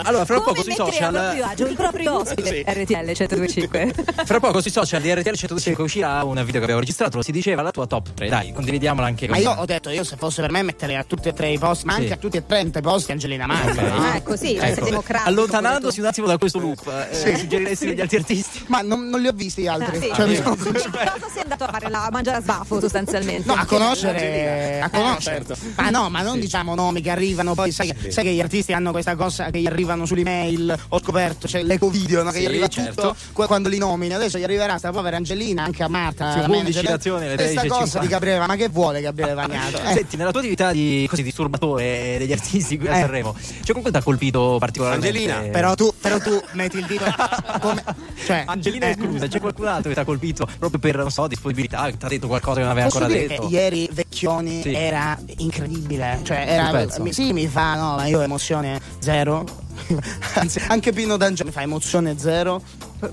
Allora, 0.04 0.26
fra 0.26 0.40
poco 0.42 0.62
sui 0.64 0.74
social. 0.74 1.16
agio 1.16 1.66
il 1.66 1.76
proprio 1.76 2.20
ospite 2.20 2.50
Sì. 2.50 2.64
RTL 2.68 3.04
1025. 3.06 3.94
Fra 4.26 4.40
poco 4.40 4.62
sui 4.62 4.72
social 4.72 5.02
di 5.02 5.14
RTL 5.14 5.34
105 5.34 5.84
uscirà 5.84 6.24
un 6.24 6.36
video 6.36 6.52
che 6.54 6.62
abbiamo 6.62 6.80
registrato, 6.80 7.18
lo 7.18 7.24
si 7.24 7.32
diceva 7.32 7.62
la 7.62 7.72
tua 7.72 7.88
top 7.88 8.14
3. 8.14 8.28
Dai, 8.28 8.54
condividiamola 8.54 9.08
anche 9.08 9.28
Ma 9.28 9.36
con 9.36 9.44
io 9.44 9.52
ho 9.52 9.66
detto, 9.66 9.90
io 9.90 10.04
se 10.04 10.16
fosse 10.18 10.42
per 10.42 10.52
me 10.52 10.62
metterei 10.64 10.96
a 10.96 11.04
tutti 11.04 11.30
e 11.30 11.34
tre 11.34 11.50
i 11.50 11.58
posti, 11.58 11.86
ma 11.86 11.94
Sì. 11.96 12.02
anche 12.02 12.14
a 12.14 12.18
tutti 12.18 12.38
e 12.38 12.46
tre 12.46 12.62
i 12.62 12.70
posti 12.82 13.12
Angelina 13.12 13.46
Mango. 13.48 13.72
Ok. 13.72 13.78
no? 13.82 13.96
Ah, 14.04 14.14
è 14.16 14.24
così, 14.24 14.56
Ecco, 14.56 14.86
democratico. 14.86 15.30
allontanandosi 15.30 16.00
un 16.00 16.06
attimo 16.06 16.28
da 16.28 16.38
questo 16.38 16.60
loop, 16.60 16.88
eh, 17.12 17.36
suggeriresti 17.38 17.86
degli 17.88 18.02
altri 18.02 18.18
artisti? 18.18 18.64
Ma 18.68 18.82
non 18.82 18.97
non, 18.98 19.10
non 19.10 19.22
li 19.22 19.28
ho 19.28 19.32
visti 19.34 19.62
gli 19.64 19.68
altri. 19.68 19.98
Ah, 19.98 20.02
sì. 20.02 20.12
Cioè, 20.14 20.28
mi 20.28 20.36
sono- 20.36 20.56
Cosa 20.56 21.30
sei 21.34 21.42
andato 21.44 21.64
a 21.66 21.68
fare 21.72 21.90
là? 21.90 22.06
A 22.06 22.10
mangiare 22.12 22.38
a 22.38 22.42
sbafo 22.42 22.80
sostanzialmente. 22.80 23.44
No, 23.48 23.54
a 23.54 23.66
conoscere, 23.66 24.82
a 24.82 24.86
Eh, 24.86 24.90
conoscere. 24.90 25.46
certo. 25.46 25.56
Ma 25.76 25.90
no, 25.90 26.10
ma 26.10 26.22
non 26.22 26.40
diciamo 26.40 26.76
nomi 26.76 27.02
che 27.02 27.10
arrivano, 27.10 27.54
poi 27.54 27.72
sai, 27.72 27.94
che- 27.94 28.12
sai 28.12 28.24
che 28.24 28.32
gli 28.32 28.40
artisti 28.42 28.74
hanno 28.74 28.92
questa 28.92 29.16
cosa 29.16 29.50
che 29.50 29.60
gli 29.60 29.68
arrivano 29.68 30.06
sull'email, 30.06 30.78
ho 30.90 31.00
scoperto, 31.00 31.48
c'è 31.48 31.64
l'eco 31.64 31.90
video, 31.90 32.24
no, 32.24 32.32
che 32.32 32.38
Sì, 32.38 32.44
gli 32.44 32.48
arriva 32.48 32.68
certo. 32.68 33.16
tutto 33.34 33.46
quando 33.46 33.70
li 33.70 33.78
nomini. 33.78 34.14
Adesso 34.14 34.38
gli 34.38 34.44
arriverà 34.44 34.78
sta 34.78 34.92
povera 34.92 35.18
Angelina, 35.18 35.64
anche 35.64 35.84
a 35.84 35.88
Marta. 35.88 36.32
Sì, 36.34 36.40
la 36.40 36.48
manager, 36.48 36.86
Questa 36.86 37.62
13.50. 37.62 37.68
cosa 37.68 38.00
di 38.00 38.08
Gabriele, 38.08 38.46
ma 38.46 38.56
che 38.56 38.70
vuole 38.70 39.02
Gabriele 39.02 39.34
Vagnato? 39.34 39.78
Eh. 39.82 39.94
Senti, 39.94 40.18
nella 40.18 40.32
tua 40.32 40.40
attività 40.40 40.72
di 40.72 41.06
così 41.10 41.24
disturbatore 41.24 42.16
degli 42.18 42.32
artisti 42.32 42.78
qui 42.78 42.88
a 42.88 42.98
Eh. 42.98 43.02
Sanremo, 43.02 43.34
c'è 43.34 43.72
qualcuno 43.72 43.84
che 43.86 43.92
ti 43.92 43.98
ha 43.98 44.02
colpito 44.02 44.58
particolarmente? 44.60 45.08
Angelina, 45.08 45.40
Però 45.52 45.76
tu, 45.76 45.94
però 46.00 46.20
tu 46.20 46.42
metti 46.54 46.78
il 46.78 46.86
dito 46.86 47.04
come, 47.62 47.84
cioè, 48.26 48.44
Angelina 48.46 48.87
eh, 48.88 48.92
esclusa, 48.92 49.28
c'è 49.28 49.40
qualcun 49.40 49.68
altro 49.68 49.90
che 49.90 49.94
ti 49.96 50.00
ha 50.02 50.06
colpito 50.06 50.48
proprio 50.58 50.80
per, 50.80 50.96
non 50.98 51.12
so, 51.12 51.28
disponibilità, 51.28 51.86
che 51.86 51.98
ti 51.98 52.06
ha 52.06 52.10
detto 52.10 52.28
qualcosa 52.28 52.56
che 52.58 52.62
non 52.62 52.72
aveva 52.72 52.88
Posso 52.88 53.00
ancora 53.00 53.14
dire 53.20 53.28
detto? 53.28 53.48
che 53.48 53.54
ieri 53.56 53.90
Vecchioni 53.92 54.62
Sì. 54.62 54.74
era 54.74 55.18
incredibile, 55.38 56.20
cioè 56.24 56.46
era, 56.48 56.86
mi, 57.00 57.14
sì 57.14 57.34
mi 57.34 57.48
fa, 57.48 57.76
no, 57.76 57.96
ma 57.96 58.06
io 58.08 58.22
emozione 58.22 58.80
zero, 59.00 59.46
anzi 60.36 60.62
anche 60.68 60.92
Pino 60.92 61.18
D'Angelo 61.18 61.48
mi 61.50 61.54
fa 61.54 61.62
emozione 61.62 62.18
zero, 62.18 62.62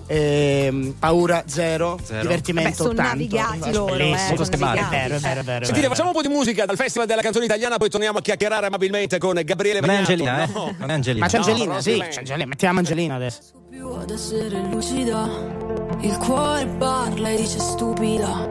ehm, 0.06 0.94
paura 0.98 1.44
zero, 1.46 1.98
Zero. 2.02 2.22
divertimento 2.22 2.70
Beh, 2.70 2.74
sono 2.76 2.88
80. 2.90 3.08
navigati 3.08 3.72
loro, 3.72 3.94
eh, 3.94 3.98
Bellissimo. 3.98 4.34
sono 4.36 4.44
schematici. 4.44 4.84
È 4.84 4.88
vero, 4.88 5.14
è 5.14 5.18
vero, 5.18 5.40
è 5.40 5.44
vero. 5.44 5.60
è 5.62 5.64
Sentite, 5.66 5.86
facciamo 5.88 6.08
un 6.08 6.14
po' 6.14 6.22
di 6.22 6.28
musica 6.28 6.64
dal 6.64 6.76
Festival 6.76 7.06
della 7.06 7.20
canzone 7.22 7.44
italiana, 7.44 7.76
poi 7.76 7.88
torniamo 7.90 8.18
a 8.18 8.22
chiacchierare 8.22 8.66
amabilmente 8.66 9.18
con 9.18 9.40
Gabriele 9.44 9.80
Non 9.80 9.90
è. 9.90 9.96
Angelina, 9.96 10.42
eh? 10.44 10.48
No. 10.52 10.74
Non 10.78 10.90
è 10.90 10.94
Angelina. 10.94 11.24
Ma 11.24 11.30
c'è 11.30 11.38
No, 11.38 11.44
Angelina, 11.44 11.68
però 11.68 11.80
sì, 11.80 11.98
c'è 11.98 12.18
Angelina, 12.18 12.46
mettiamo 12.46 12.78
Angelina 12.78 13.14
adesso. 13.16 13.40
Più 13.74 13.88
ad 13.88 14.10
essere 14.10 14.60
lucida. 14.70 15.28
Il 16.00 16.16
cuore 16.18 16.66
parla 16.78 17.30
e 17.30 17.36
dice 17.36 17.58
stupida. 17.58 18.48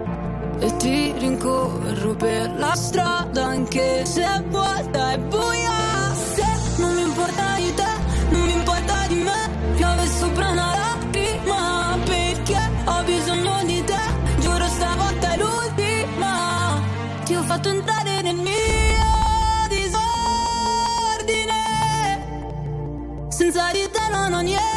E 0.60 0.76
ti 0.78 1.14
rincorro 1.18 2.16
per 2.16 2.54
la 2.58 2.76
strada 2.76 3.46
anche 3.46 4.06
se 4.06 4.22
è 4.22 4.44
vuota 4.50 5.14
e 5.14 5.20
buia. 5.20 6.14
Se 6.36 6.46
non 6.82 6.94
mi 6.96 7.02
importa 7.04 7.56
di 7.56 7.74
te, 7.74 7.92
non 8.32 8.42
mi 8.42 8.54
importa 8.54 9.08
di 9.08 9.16
me. 9.16 9.50
Piove 9.76 10.08
sopra 10.08 10.50
una 10.50 10.74
lacrima 10.84 11.98
perché 12.04 12.60
ho 12.86 13.04
bisogno 13.04 13.64
di 13.64 13.84
te. 13.84 14.02
Giuro 14.40 14.68
stavolta 14.68 15.34
è 15.34 15.38
l'ultima. 15.38 16.82
Ti 17.24 17.36
ho 17.36 17.44
fatto 17.44 17.70
entrare 17.70 18.22
nel 18.24 18.36
mio 18.36 19.68
disordine. 19.70 21.62
Senza 23.30 23.72
di 23.72 23.90
te 23.90 24.10
non 24.12 24.34
ho 24.34 24.42
niente 24.42 24.73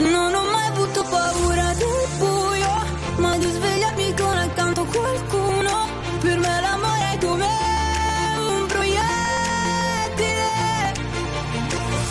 Non 0.00 0.34
ho 0.34 0.44
mai 0.50 0.66
avuto 0.68 1.02
paura 1.04 1.72
del 1.72 2.08
buio, 2.18 2.74
ma 3.16 3.36
di 3.38 3.50
svegliarmi 3.50 4.14
accanto 4.46 4.84
qualcuno. 4.84 5.88
Per 6.20 6.38
me 6.38 6.60
l'amore 6.60 7.12
è 7.12 7.18
come 7.18 7.46
un 8.48 8.66
proiettile. 8.66 9.04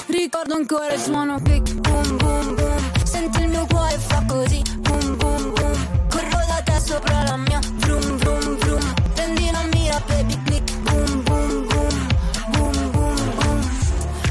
Ricordo 0.08 0.56
ancora 0.56 0.93
il 0.93 1.00
suono 1.00 1.39
click, 1.41 1.74
boom 1.76 2.17
boom 2.17 2.56
boom. 2.56 3.04
Senti 3.04 3.41
il 3.43 3.50
mio 3.50 3.65
cuore 3.67 3.98
fa 4.00 4.24
così, 4.28 4.62
boom 4.80 5.17
boom 5.17 5.54
boom. 5.54 6.08
Corro 6.10 6.45
da 6.48 6.62
te 6.63 6.80
sopra 6.84 7.24
la 7.24 7.38
mia, 7.38 7.60
vroom 7.78 8.17
vroom 8.17 8.58
vroom. 8.58 8.93
Prendi 9.13 9.52
la 9.52 9.63
mira, 9.71 10.02
baby 10.08 10.41
click, 10.43 10.74
boom 10.80 11.24
boom 11.24 11.67
boom. 11.67 12.08
Boom 12.52 12.91
boom 12.91 13.36
boom. 13.36 13.69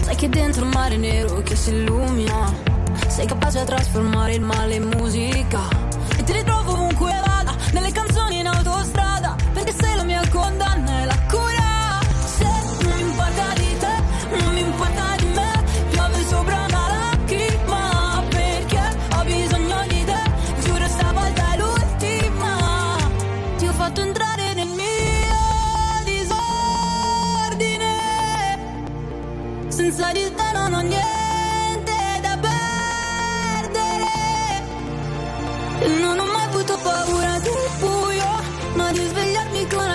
Sai 0.03 0.17
che 0.17 0.29
dentro 0.29 0.65
un 0.65 0.71
mare 0.71 0.97
nero 0.97 1.41
che 1.43 1.55
si 1.55 1.71
illumina. 1.71 2.74
Sei 3.15 3.27
capace 3.27 3.61
a 3.61 3.65
trasformare 3.65 4.35
il 4.35 4.41
male 4.41 4.75
in 4.75 4.91
musica. 4.97 5.61
E 6.19 6.25
ti 6.25 6.33
ritrovo 6.33 6.73
ovunque 6.73 7.13
vada, 7.25 7.55
nelle 7.73 7.93
canzoni 7.93 8.04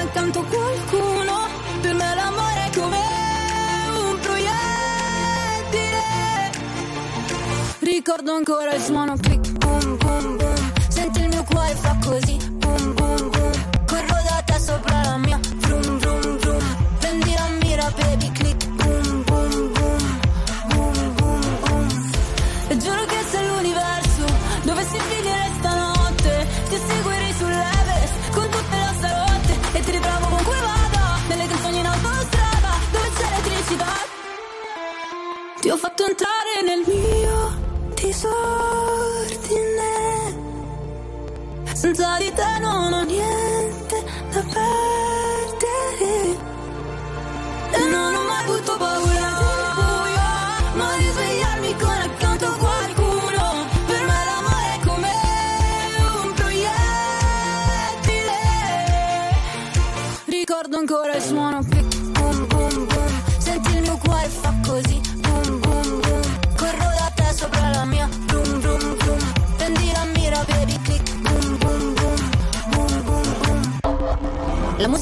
accanto 0.10 0.44
qualcuno. 0.44 1.48
Per 1.82 1.94
me 1.94 2.16
l'amore 2.16 2.66
è 2.66 2.78
come 2.78 2.98
un 4.02 4.20
proiettile. 4.20 6.02
Ricordo 7.80 8.34
ancora 8.34 8.74
il 8.74 8.82
suono 8.82 9.16
click, 9.18 9.52
boom 9.52 9.98
boom 9.98 10.38
boom. 10.38 10.72
Senti 10.90 11.22
il 11.22 11.28
mio 11.30 11.44
cuore 11.44 11.76
fa 11.76 11.98
così, 12.04 12.38
boom 12.38 12.94
boom 12.94 13.30
boom. 13.30 13.39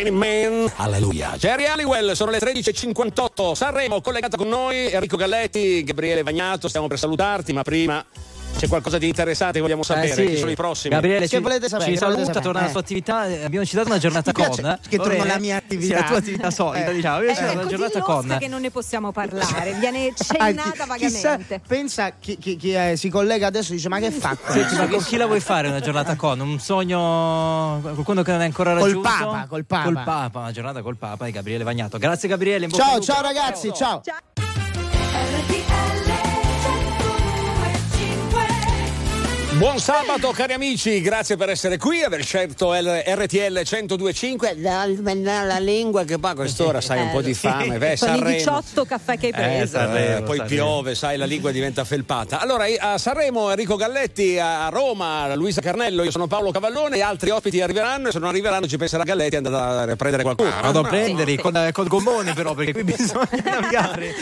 Raining 0.00 0.16
Man, 0.16 0.72
alleluia. 0.76 1.34
Jerry 1.36 1.66
Halliwell, 1.66 2.12
sono 2.12 2.30
le 2.30 2.38
13.58. 2.38 3.52
Sanremo, 3.52 4.00
collegata 4.00 4.38
con 4.38 4.48
noi 4.48 4.90
Enrico 4.90 5.18
Galletti, 5.18 5.84
Gabriele 5.84 6.22
Vagnato. 6.22 6.68
Stiamo 6.68 6.86
per 6.86 6.98
salutarti, 6.98 7.52
ma 7.52 7.60
prima 7.60 8.02
c'è 8.60 8.68
qualcosa 8.68 8.98
di 8.98 9.06
interessante 9.06 9.54
che 9.54 9.60
vogliamo 9.60 9.82
sapere. 9.82 10.08
Eh, 10.10 10.12
sì. 10.14 10.26
Chi 10.26 10.36
sono 10.36 10.50
i 10.50 10.54
prossimi? 10.54 10.92
Gabriele, 10.94 11.20
Che 11.20 11.28
ci, 11.28 11.38
volete 11.38 11.68
sapere? 11.68 11.86
ci 11.86 11.92
Che 11.92 11.98
saluta, 11.98 12.24
sapere? 12.24 12.40
torna 12.44 12.58
alla 12.58 12.68
Eh. 12.68 12.70
sua 12.72 12.80
attività. 12.80 13.26
eh, 13.26 13.44
Abbiamo 13.44 13.64
citato 13.64 13.88
una 13.88 13.98
giornata 13.98 14.32
con. 14.32 14.50
che 14.50 14.96
Va 14.96 15.02
torno 15.02 15.18
bene? 15.18 15.30
alla 15.30 15.38
mia 15.38 15.56
attività. 15.56 15.94
Sì, 15.96 16.00
la 16.02 16.06
tua 16.06 16.16
attività 16.18 16.50
solita, 16.50 16.90
Eh. 16.90 16.94
diciamo. 16.94 17.20
Eh, 17.20 17.26
è 17.28 17.34
è 17.36 17.52
una 17.54 17.66
giornata 17.66 18.00
con. 18.00 18.36
che 18.38 18.48
non 18.48 18.60
ne 18.60 18.70
possiamo 18.70 19.12
parlare. 19.12 19.72
Viene 19.80 20.12
cennata 20.14 20.94
chissà, 20.96 21.28
vagamente. 21.30 21.60
pensa 21.66 22.12
chi, 22.20 22.36
chi- 22.38 22.56
chi, 22.56 22.74
eh, 22.74 22.96
si 22.96 23.08
collega 23.08 23.46
adesso 23.46 23.72
dice 23.72 23.88
ma 23.88 23.98
che 23.98 24.10
fa? 24.10 24.36
Senti, 24.48 24.76
ma 24.76 24.86
con 24.88 25.02
chi 25.02 25.16
la 25.16 25.24
vuoi 25.26 25.40
fare 25.40 25.68
una 25.68 25.80
giornata 25.80 26.14
con? 26.16 26.38
Un 26.40 26.58
sogno, 26.60 27.78
qualcuno 27.80 28.22
che 28.22 28.30
non 28.32 28.42
è 28.42 28.44
ancora 28.44 28.72
Col 28.74 28.82
raggiunto? 28.82 29.08
Papa, 29.08 29.46
col 29.48 29.64
Papa. 29.64 29.84
Col 29.84 30.02
Papa, 30.04 30.38
una 30.40 30.52
giornata 30.52 30.82
col 30.82 30.96
Papa 30.96 31.24
di 31.24 31.30
Gabriele 31.30 31.64
Vagnato. 31.64 31.96
Grazie 31.98 32.28
Gabriele, 32.28 32.68
Ciao, 32.68 33.00
ciao 33.00 33.22
ragazzi, 33.22 33.72
ciao. 33.74 34.02
Buon 39.60 39.78
sabato 39.78 40.30
cari 40.30 40.54
amici, 40.54 41.02
grazie 41.02 41.36
per 41.36 41.50
essere 41.50 41.76
qui, 41.76 42.02
aver 42.02 42.24
scelto 42.24 42.74
il 42.74 43.02
RTL 43.06 43.60
1025. 43.62 44.56
La, 44.56 44.86
lingua 45.58 46.04
che 46.04 46.16
va 46.18 46.30
a 46.30 46.34
quest'ora, 46.34 46.80
sai, 46.80 47.02
un 47.02 47.10
po' 47.10 47.20
di 47.20 47.34
fame. 47.34 47.76
Beh, 47.76 47.94
Sono 47.98 48.12
i 48.14 48.16
Sanremo. 48.16 48.36
18 48.38 48.84
caffè 48.86 49.18
che 49.18 49.26
hai 49.26 49.32
Eh, 49.32 49.56
preso. 49.58 49.76
Sanremo, 49.76 50.16
Eh, 50.16 50.22
poi 50.22 50.36
Sanremo. 50.38 50.44
piove, 50.64 50.94
sai, 50.94 51.18
la 51.18 51.26
lingua 51.26 51.50
diventa 51.50 51.84
felpata. 51.84 52.40
Allora, 52.40 52.64
a 52.78 52.96
Sanremo 52.96 53.50
Enrico 53.50 53.76
Galletti, 53.76 54.38
a 54.38 54.70
Roma 54.70 55.34
Luisa 55.34 55.60
Carnello, 55.60 56.04
io 56.04 56.10
sono 56.10 56.26
Paolo 56.26 56.52
Cavallone 56.52 56.96
e 56.96 57.02
altri 57.02 57.28
ospiti 57.28 57.60
arriveranno 57.60 58.08
e 58.08 58.12
se 58.12 58.18
non 58.18 58.28
arriveranno 58.30 58.66
ci 58.66 58.78
penserà 58.78 59.02
Galletti 59.02 59.34
e 59.34 59.38
andrà 59.38 59.82
a 59.82 59.96
prendere 59.96 60.22
qualcuno. 60.22 60.48
Ah, 60.56 60.62
vado 60.62 60.80
a 60.80 60.88
prenderli 60.88 61.36
con, 61.36 61.54
eh, 61.54 61.70
col 61.72 61.86
gommone 61.88 62.32
però 62.32 62.54
perché 62.54 62.72
qui 62.72 62.84
bisogna 62.84 63.28
navigare 63.44 64.14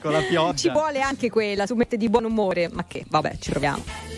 con 0.00 0.12
la 0.12 0.22
pioggia. 0.22 0.56
Ci 0.56 0.70
vuole 0.70 1.02
anche 1.02 1.28
quella, 1.28 1.66
su 1.66 1.74
mette 1.74 1.98
di 1.98 2.08
buon 2.08 2.24
umore, 2.24 2.70
ma 2.72 2.86
che, 2.88 3.04
vabbè, 3.06 3.36
ci 3.38 3.50
proviamo. 3.50 4.09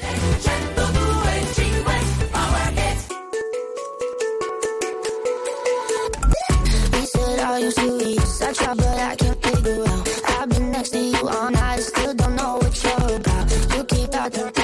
I 9.12 9.16
can't 9.16 9.42
figure 9.44 9.84
out. 9.86 10.08
I've 10.38 10.48
been 10.48 10.70
next 10.70 10.90
to 10.90 10.98
you 10.98 11.28
all 11.28 11.50
night, 11.50 11.80
still 11.80 12.14
don't 12.14 12.34
know 12.36 12.56
what 12.56 12.82
you're 12.82 13.16
about. 13.16 13.76
You 13.76 13.84
keep 13.84 14.10
talking, 14.10 14.61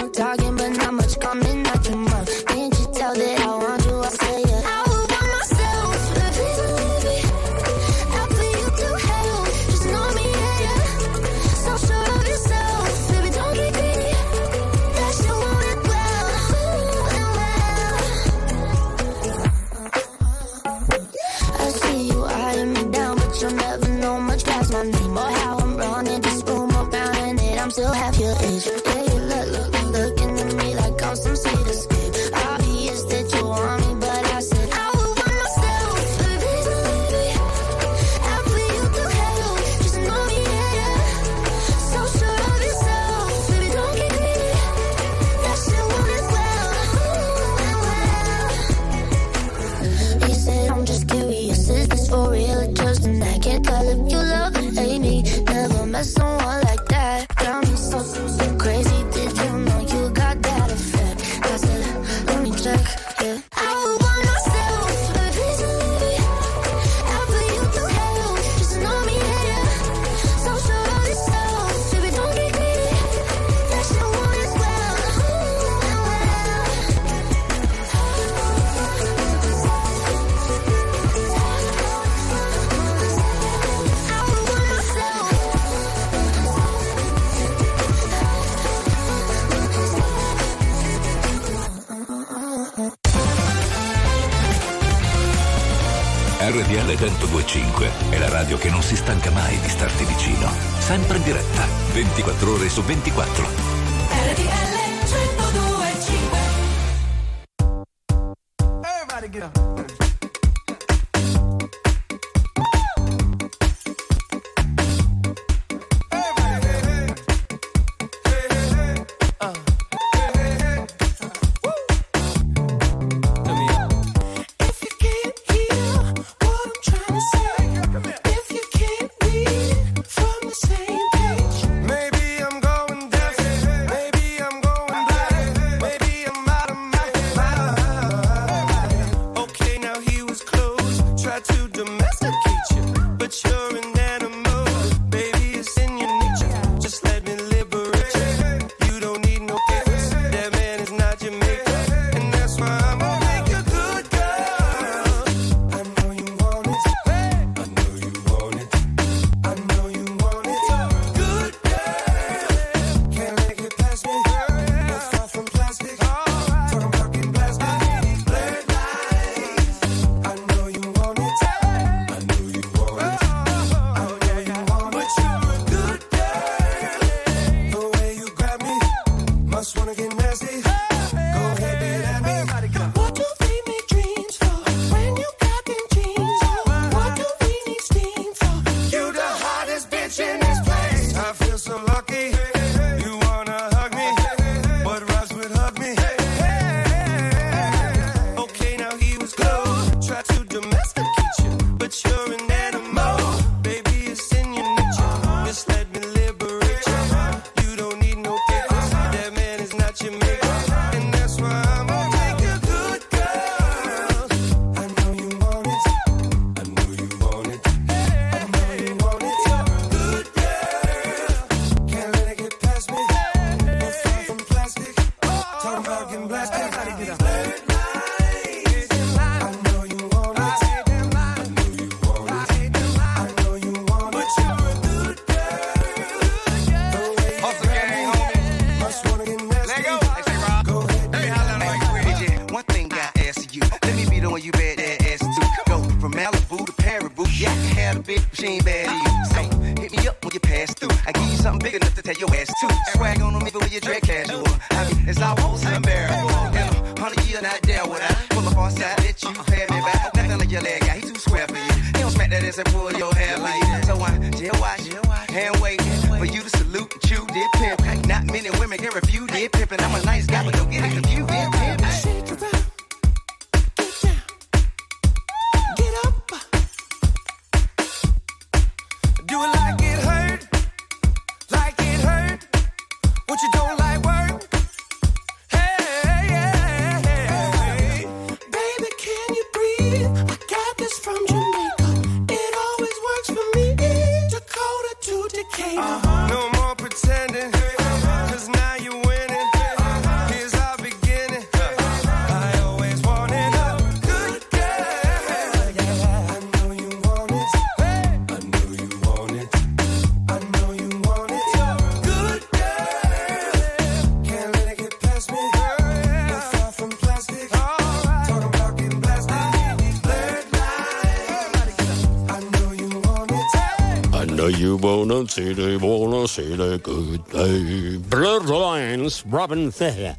you 324.49 324.79
wanna 324.81 325.27
see 325.27 325.53
the 325.55 325.77
wanna 325.81 326.27
see 326.27 326.57
the 326.57 326.79
good 326.83 327.23
day. 327.31 327.99
Blurred 327.99 328.49
lines, 328.49 329.23
Robin 329.29 329.71
Thea. 329.73 330.17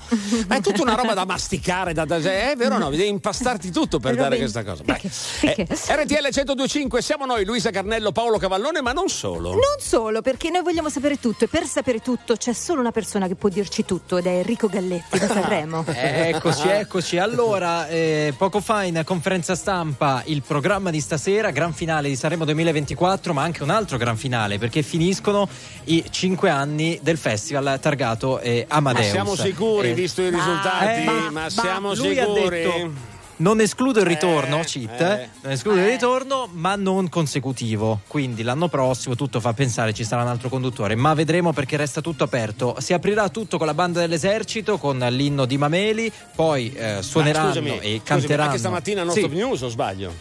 Ma 0.47 0.57
è 0.57 0.61
tutta 0.61 0.82
una 0.82 0.95
roba 0.95 1.13
da 1.13 1.25
masticare, 1.25 1.93
da, 1.93 2.05
da- 2.05 2.17
è 2.17 2.53
vero 2.55 2.75
o 2.75 2.77
no? 2.77 2.89
Devi 2.89 3.07
impastarti 3.07 3.71
tutto 3.71 3.99
per 3.99 4.15
dare 4.15 4.38
questa 4.38 4.63
cosa. 4.63 4.84
Beh, 4.84 5.01
eh, 5.41 5.67
RTL 5.69 6.30
1025, 6.32 7.01
siamo 7.01 7.25
noi, 7.25 7.45
Luisa 7.45 7.71
Carnello, 7.71 8.11
Paolo 8.11 8.38
Cavallone, 8.38 8.82
ma 8.82 8.91
non 8.91 9.09
solo. 9.09 9.51
Non 9.51 9.80
solo, 9.80 10.21
perché 10.21 10.49
noi 10.49 10.61
vogliamo 10.63 10.89
sapere 10.89 11.19
tutto 11.19 11.45
e 11.45 11.47
per 11.47 11.65
sapere 11.65 11.99
tutto 11.99 12.36
c'è 12.36 12.53
solo 12.53 12.80
una 12.80 12.91
persona 12.91 13.27
che 13.27 13.36
può 13.36 13.49
dirci 13.49 13.86
tutto 13.86 14.17
ed 14.17 14.27
è 14.27 14.38
Enrico 14.38 14.67
Galletti 14.67 15.17
da 15.17 15.27
Sanremo. 15.27 15.86
Eccoci, 16.30 16.67
eccoci. 16.67 17.17
Allora, 17.17 17.88
eh, 17.88 18.34
poco 18.38 18.61
fa 18.61 18.84
in 18.84 19.01
conferenza 19.05 19.55
stampa 19.55 20.21
il 20.25 20.41
programma 20.41 20.91
di 20.91 20.99
stasera, 21.01 21.51
gran 21.51 21.73
finale 21.73 22.07
di 22.09 22.15
Sanremo 22.15 22.45
2024, 22.45 23.34
ma 23.34 23.43
anche 23.43 23.63
un 23.63 23.69
altro 23.69 23.97
gran 23.97 24.15
finale 24.15 24.18
perché 24.57 24.82
finiscono 24.84 25.47
i 25.86 26.03
cinque 26.09 26.49
anni 26.49 26.99
del 27.01 27.17
festival 27.17 27.80
targato 27.80 28.39
eh, 28.39 28.65
Ma 28.70 28.76
Amadeus. 28.76 29.09
siamo 29.09 29.36
sicuri, 29.36 29.89
Eh, 29.91 29.93
visto 29.93 30.22
i 30.22 30.30
risultati? 30.30 31.01
eh, 31.01 31.30
ma 31.32 31.49
siamo 31.49 31.93
lui 31.95 32.20
ha 32.20 32.26
sicuri? 32.26 32.49
detto, 32.49 32.91
non 33.38 33.61
escludo 33.61 34.01
il 34.01 34.05
ritorno, 34.05 34.59
Eh, 34.59 34.63
cheat, 34.65 34.99
eh. 34.99 35.30
non 35.43 35.53
escludo 35.53 35.80
il 35.80 35.86
ritorno, 35.86 36.49
ma 36.51 36.76
non 36.76 37.07
consecutivo. 37.07 38.01
Quindi 38.05 38.43
l'anno 38.43 38.67
prossimo 38.67 39.15
tutto 39.15 39.39
fa 39.39 39.53
pensare 39.53 39.93
ci 39.93 40.03
sarà 40.03 40.24
un 40.24 40.28
altro 40.28 40.49
conduttore, 40.49 40.95
ma 40.95 41.13
vedremo 41.13 41.53
perché 41.53 41.78
resta 41.78 42.01
tutto 42.01 42.26
aperto. 42.26 42.76
Si 42.80 42.91
aprirà 42.91 43.30
tutto 43.30 43.57
con 43.57 43.65
la 43.67 43.74
banda 43.74 44.01
dell'esercito, 44.01 44.78
con 44.78 44.97
l'inno 44.97 45.45
di 45.45 45.57
Mameli, 45.57 46.11
poi 46.36 46.74
eh, 46.74 46.95
Ma 46.95 47.01
suoneranno 47.01 47.47
scusami, 47.51 47.70
e 47.70 47.76
scusami, 47.78 48.01
canteranno. 48.03 48.43
Anche 48.49 48.57
stamattina 48.59 49.03
non 49.03 49.13
Sì, 49.13 49.20
stop 49.20 49.32
news 49.32 49.61
o 49.61 49.70
sbaglio? 49.70 50.13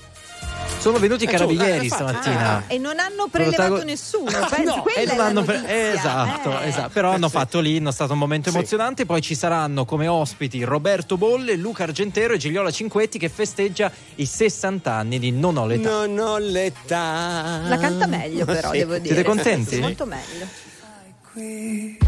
Sono 0.79 0.99
venuti 0.99 1.25
i 1.25 1.27
Eh, 1.27 1.31
giusto, 1.31 1.47
carabinieri 1.47 1.87
eh, 1.87 1.91
stamattina. 1.91 2.57
Ah, 2.57 2.63
e 2.69 2.79
non 2.79 2.99
hanno 2.99 3.27
prelevato 3.31 3.57
Protago- 3.63 3.85
nessuno. 3.85 4.31
Ah, 4.39 4.47
penso, 4.49 4.77
no, 4.77 4.83
quella 4.83 5.01
e 5.13 5.17
non 5.17 5.21
hanno 5.27 5.43
pre- 5.43 5.93
esatto, 5.93 6.61
Eh. 6.61 6.69
esatto. 6.69 6.89
Però 6.91 7.11
hanno 7.13 7.27
sì. 7.29 7.33
fatto 7.33 7.61
l'inno, 7.61 7.89
è 7.89 7.93
stato 7.93 8.13
un 8.13 8.19
momento 8.19 8.51
Sì. 8.51 8.57
emozionante. 8.57 9.05
Poi 9.07 9.21
ci 9.21 9.35
saranno 9.35 9.85
come 9.85 10.07
ospiti 10.07 10.63
Roberto 10.63 11.17
Bolle, 11.17 11.57
Luca 11.57 11.83
Argentero 11.83 12.35
e 12.35 12.39
Gigliola 12.39 12.71
Cinquetti 12.71 13.19
che 13.19 13.29
festeggia 13.29 13.91
i 14.17 14.25
60 14.27 14.93
anni 14.93 15.19
di 15.19 15.31
Non 15.33 15.57
ho 15.57 15.67
l'età. 15.67 15.91
Non 16.07 16.19
ho 16.19 16.39
l'età. 16.39 17.61
La 17.67 17.77
canta 17.79 18.07
meglio 18.07 18.45
però, 18.45 18.71
Sì. 18.73 18.79
devo 18.79 18.99
dire. 18.99 19.15
Siete 19.15 19.25
contenti? 19.29 19.79
Molto 19.81 20.07
meglio. 20.07 20.47
qui. 21.33 21.99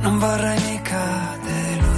Non 0.00 0.18
vorrei 0.18 0.60
mica 0.62 1.36
deludermi. 1.42 1.97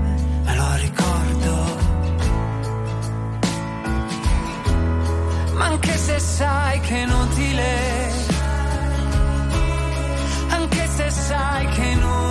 Ma 5.61 5.67
anche 5.67 5.95
se 5.95 6.17
sai 6.17 6.79
che 6.79 6.95
è 6.95 7.01
inutile, 7.03 8.11
anche 10.49 10.87
se 10.87 11.11
sai 11.11 11.67
che 11.67 11.83
è 11.83 11.91
inutile, 11.91 12.30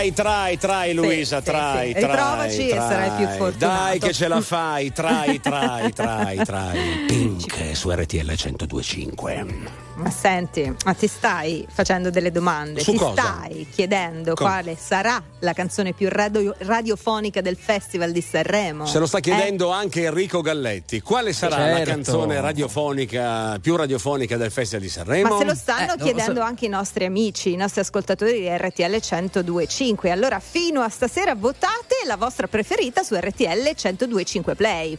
Trai, 0.00 0.12
trai, 0.14 0.56
trai 0.56 0.94
Luisa, 0.94 1.40
sì, 1.40 1.44
trai, 1.44 1.88
sì. 1.88 2.00
trai. 2.00 2.10
Riprovaci 2.10 2.68
e 2.68 2.74
sarai 2.74 3.10
più 3.10 3.26
fortunato. 3.36 3.82
Dai 3.82 3.98
che 3.98 4.12
ce 4.14 4.28
la 4.28 4.40
fai, 4.40 4.92
trai, 4.92 5.40
trai, 5.40 5.92
trai, 5.92 6.36
trai. 6.42 6.78
Pink 7.06 7.76
su 7.76 7.90
RTL 7.90 8.16
1025. 8.16 9.88
Ma 10.00 10.10
senti, 10.10 10.74
ma 10.84 10.94
ti 10.94 11.06
stai 11.06 11.66
facendo 11.70 12.08
delle 12.10 12.30
domande? 12.32 12.80
Su 12.80 12.92
ti 12.92 12.96
cosa? 12.96 13.20
stai 13.20 13.66
chiedendo 13.70 14.34
Com- 14.34 14.46
quale 14.46 14.76
sarà 14.76 15.22
la 15.40 15.52
canzone 15.52 15.92
più 15.92 16.08
radio- 16.08 16.54
radiofonica 16.58 17.40
del 17.42 17.56
Festival 17.56 18.10
di 18.10 18.22
Sanremo? 18.22 18.86
Se 18.86 18.98
lo 18.98 19.06
sta 19.06 19.18
Eh? 19.18 19.20
chiedendo 19.20 19.70
anche 19.70 20.04
Enrico 20.04 20.40
Galletti, 20.40 21.00
quale 21.00 21.32
sarà 21.34 21.58
la 21.58 21.76
Certo. 21.76 21.90
canzone 21.90 22.40
radiofonica 22.40 23.58
più 23.60 23.76
radiofonica 23.76 24.36
del 24.36 24.50
Festival 24.50 24.82
di 24.84 24.90
Sanremo? 24.90 25.28
Ma 25.28 25.38
se 25.38 25.44
lo 25.44 25.54
stanno 25.54 25.94
Eh, 25.94 25.98
chiedendo 25.98 26.40
so. 26.40 26.46
anche 26.46 26.64
i 26.64 26.68
nostri 26.70 27.04
amici, 27.04 27.52
i 27.52 27.56
nostri 27.56 27.80
ascoltatori 27.82 28.32
di 28.40 28.48
RTL 28.48 29.00
1025. 29.02 30.10
Allora, 30.10 30.40
fino 30.40 30.80
a 30.80 30.88
stasera 30.88 31.34
votate 31.34 31.96
la 32.06 32.16
vostra 32.16 32.46
preferita 32.48 33.02
su 33.02 33.14
RTL 33.14 33.74
1025 33.76 34.54
Play. 34.54 34.96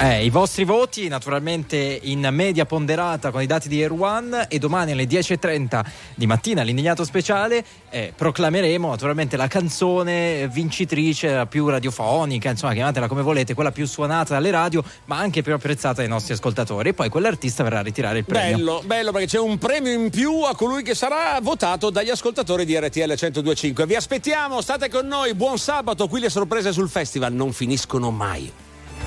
Eh, 0.00 0.24
I 0.24 0.30
vostri 0.30 0.62
voti 0.62 1.08
naturalmente 1.08 1.76
in 1.76 2.28
media 2.30 2.64
ponderata 2.64 3.32
con 3.32 3.42
i 3.42 3.46
dati 3.46 3.66
di 3.66 3.82
Air 3.82 3.90
One 3.90 4.46
e 4.46 4.60
domani 4.60 4.92
alle 4.92 5.06
10.30 5.06 5.84
di 6.14 6.24
mattina 6.24 6.60
all'indignato 6.60 7.02
speciale 7.02 7.64
eh, 7.90 8.12
proclameremo 8.14 8.90
naturalmente 8.90 9.36
la 9.36 9.48
canzone 9.48 10.46
vincitrice, 10.52 11.34
la 11.34 11.46
più 11.46 11.66
radiofonica, 11.68 12.48
insomma 12.48 12.74
chiamatela 12.74 13.08
come 13.08 13.22
volete, 13.22 13.54
quella 13.54 13.72
più 13.72 13.88
suonata 13.88 14.34
dalle 14.34 14.52
radio 14.52 14.84
ma 15.06 15.18
anche 15.18 15.42
più 15.42 15.52
apprezzata 15.52 15.94
dai 15.94 16.08
nostri 16.08 16.34
ascoltatori 16.34 16.90
e 16.90 16.94
poi 16.94 17.08
quell'artista 17.08 17.64
verrà 17.64 17.80
a 17.80 17.82
ritirare 17.82 18.18
il 18.18 18.24
premio. 18.24 18.56
Bello, 18.56 18.82
bello 18.84 19.10
perché 19.10 19.26
c'è 19.26 19.40
un 19.40 19.58
premio 19.58 19.90
in 19.90 20.10
più 20.10 20.42
a 20.42 20.54
colui 20.54 20.84
che 20.84 20.94
sarà 20.94 21.36
votato 21.42 21.90
dagli 21.90 22.10
ascoltatori 22.10 22.64
di 22.64 22.78
RTL 22.78 23.00
1025. 23.00 23.84
Vi 23.84 23.96
aspettiamo, 23.96 24.60
state 24.60 24.88
con 24.88 25.08
noi, 25.08 25.34
buon 25.34 25.58
sabato, 25.58 26.06
qui 26.06 26.20
le 26.20 26.30
sorprese 26.30 26.70
sul 26.70 26.88
festival 26.88 27.32
non 27.32 27.52
finiscono 27.52 28.12
mai. 28.12 28.52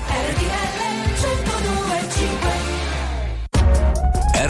RTL 0.04 0.61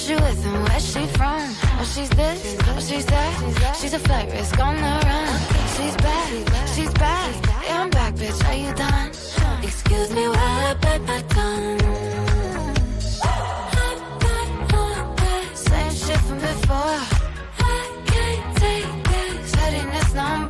Who 0.00 0.06
she 0.06 0.14
with 0.14 0.46
and 0.46 0.66
where 0.66 0.80
she 0.80 1.06
from? 1.18 1.42
Oh, 1.78 1.92
she's 1.94 2.08
this, 2.10 2.56
oh, 2.68 2.80
she's 2.80 3.04
that. 3.04 3.76
She's 3.78 3.92
a 3.92 3.98
flight 3.98 4.32
risk 4.32 4.58
on 4.58 4.76
the 4.76 4.82
run. 4.82 5.40
She's 5.76 5.94
back, 5.96 6.30
she's 6.74 6.92
back. 6.94 7.34
Yeah, 7.66 7.82
I'm 7.82 7.90
back, 7.90 8.14
bitch. 8.14 8.42
Are 8.48 8.54
you 8.54 8.72
done? 8.74 9.10
Excuse 9.62 10.10
me 10.14 10.26
while 10.26 10.66
I 10.68 10.74
bite 10.80 11.02
my 11.02 11.20
tongue. 11.28 11.80
Same 15.54 15.92
shit 15.92 16.20
from 16.20 16.38
before. 16.38 17.00
I 17.58 18.02
can't 18.06 18.56
take 18.56 19.04
this 19.04 19.54
headiness 19.54 20.14
no 20.14 20.38
more. 20.38 20.49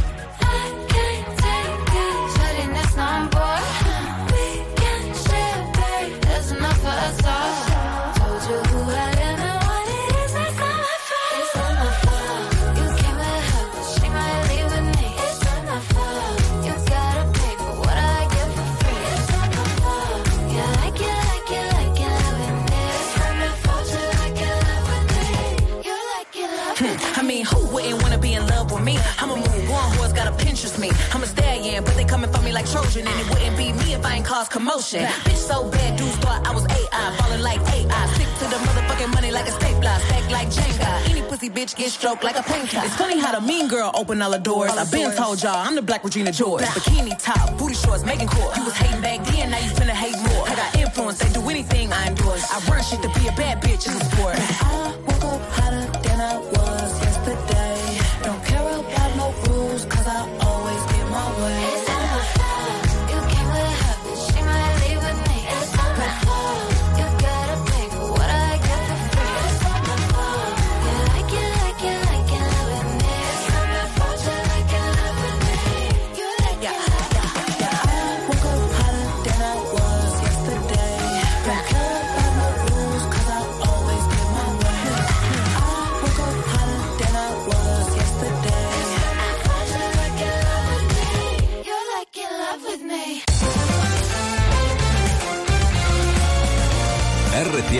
I'm 31.77 31.83
but 31.85 31.95
they 31.95 32.03
coming 32.03 32.29
for 32.31 32.41
me 32.41 32.51
like 32.51 32.69
Trojan, 32.69 33.07
and 33.07 33.19
it 33.19 33.29
wouldn't 33.29 33.57
be 33.57 33.71
me 33.71 33.93
if 33.93 34.05
I 34.05 34.15
ain't 34.15 34.25
cause 34.25 34.49
commotion. 34.49 35.05
Bitch 35.23 35.37
so 35.37 35.69
bad, 35.69 35.97
dudes 35.97 36.15
thought 36.17 36.45
I 36.45 36.53
was 36.53 36.65
AI, 36.65 37.15
falling 37.17 37.41
like 37.41 37.61
AI. 37.61 38.05
Stick 38.13 38.27
to 38.39 38.45
the 38.51 38.59
motherfucking 38.65 39.13
money 39.13 39.31
like 39.31 39.47
a 39.47 39.51
stapler, 39.51 39.97
stack 40.05 40.29
like 40.31 40.49
Jenga. 40.49 41.09
Any 41.09 41.21
pussy 41.21 41.49
bitch 41.49 41.75
get 41.75 41.91
stroked 41.91 42.23
like 42.23 42.37
a 42.37 42.43
painter. 42.43 42.81
It's 42.83 42.95
funny 42.95 43.19
how 43.19 43.39
the 43.39 43.41
mean 43.45 43.69
girl 43.69 43.91
open 43.93 44.21
all 44.21 44.31
the 44.31 44.37
doors. 44.37 44.71
I've 44.71 44.91
been 44.91 45.15
told 45.15 45.41
y'all 45.41 45.55
I'm 45.55 45.75
the 45.75 45.81
black 45.81 46.03
Regina 46.03 46.31
George. 46.31 46.63
Bikini 46.63 47.17
top, 47.17 47.57
booty 47.57 47.75
shorts, 47.75 48.03
making 48.03 48.27
court. 48.27 48.57
You 48.57 48.65
was 48.65 48.75
hating 48.75 49.01
back 49.01 49.23
then, 49.27 49.51
now 49.51 49.59
you 49.59 49.71
finna 49.71 49.95
hate 49.95 50.17
more. 50.29 50.47
I 50.47 50.55
got 50.55 50.75
influence, 50.75 51.19
they 51.19 51.31
do 51.31 51.49
anything 51.49 51.93
I 51.93 52.07
endorse. 52.07 52.43
I 52.51 52.59
run 52.69 52.83
shit 52.83 53.01
to 53.01 53.09
be 53.19 53.27
a 53.27 53.31
bad 53.31 53.61
bitch 53.61 53.87
in 53.87 53.97
the 53.97 54.03
sport. 54.11 54.35
I 54.37 55.10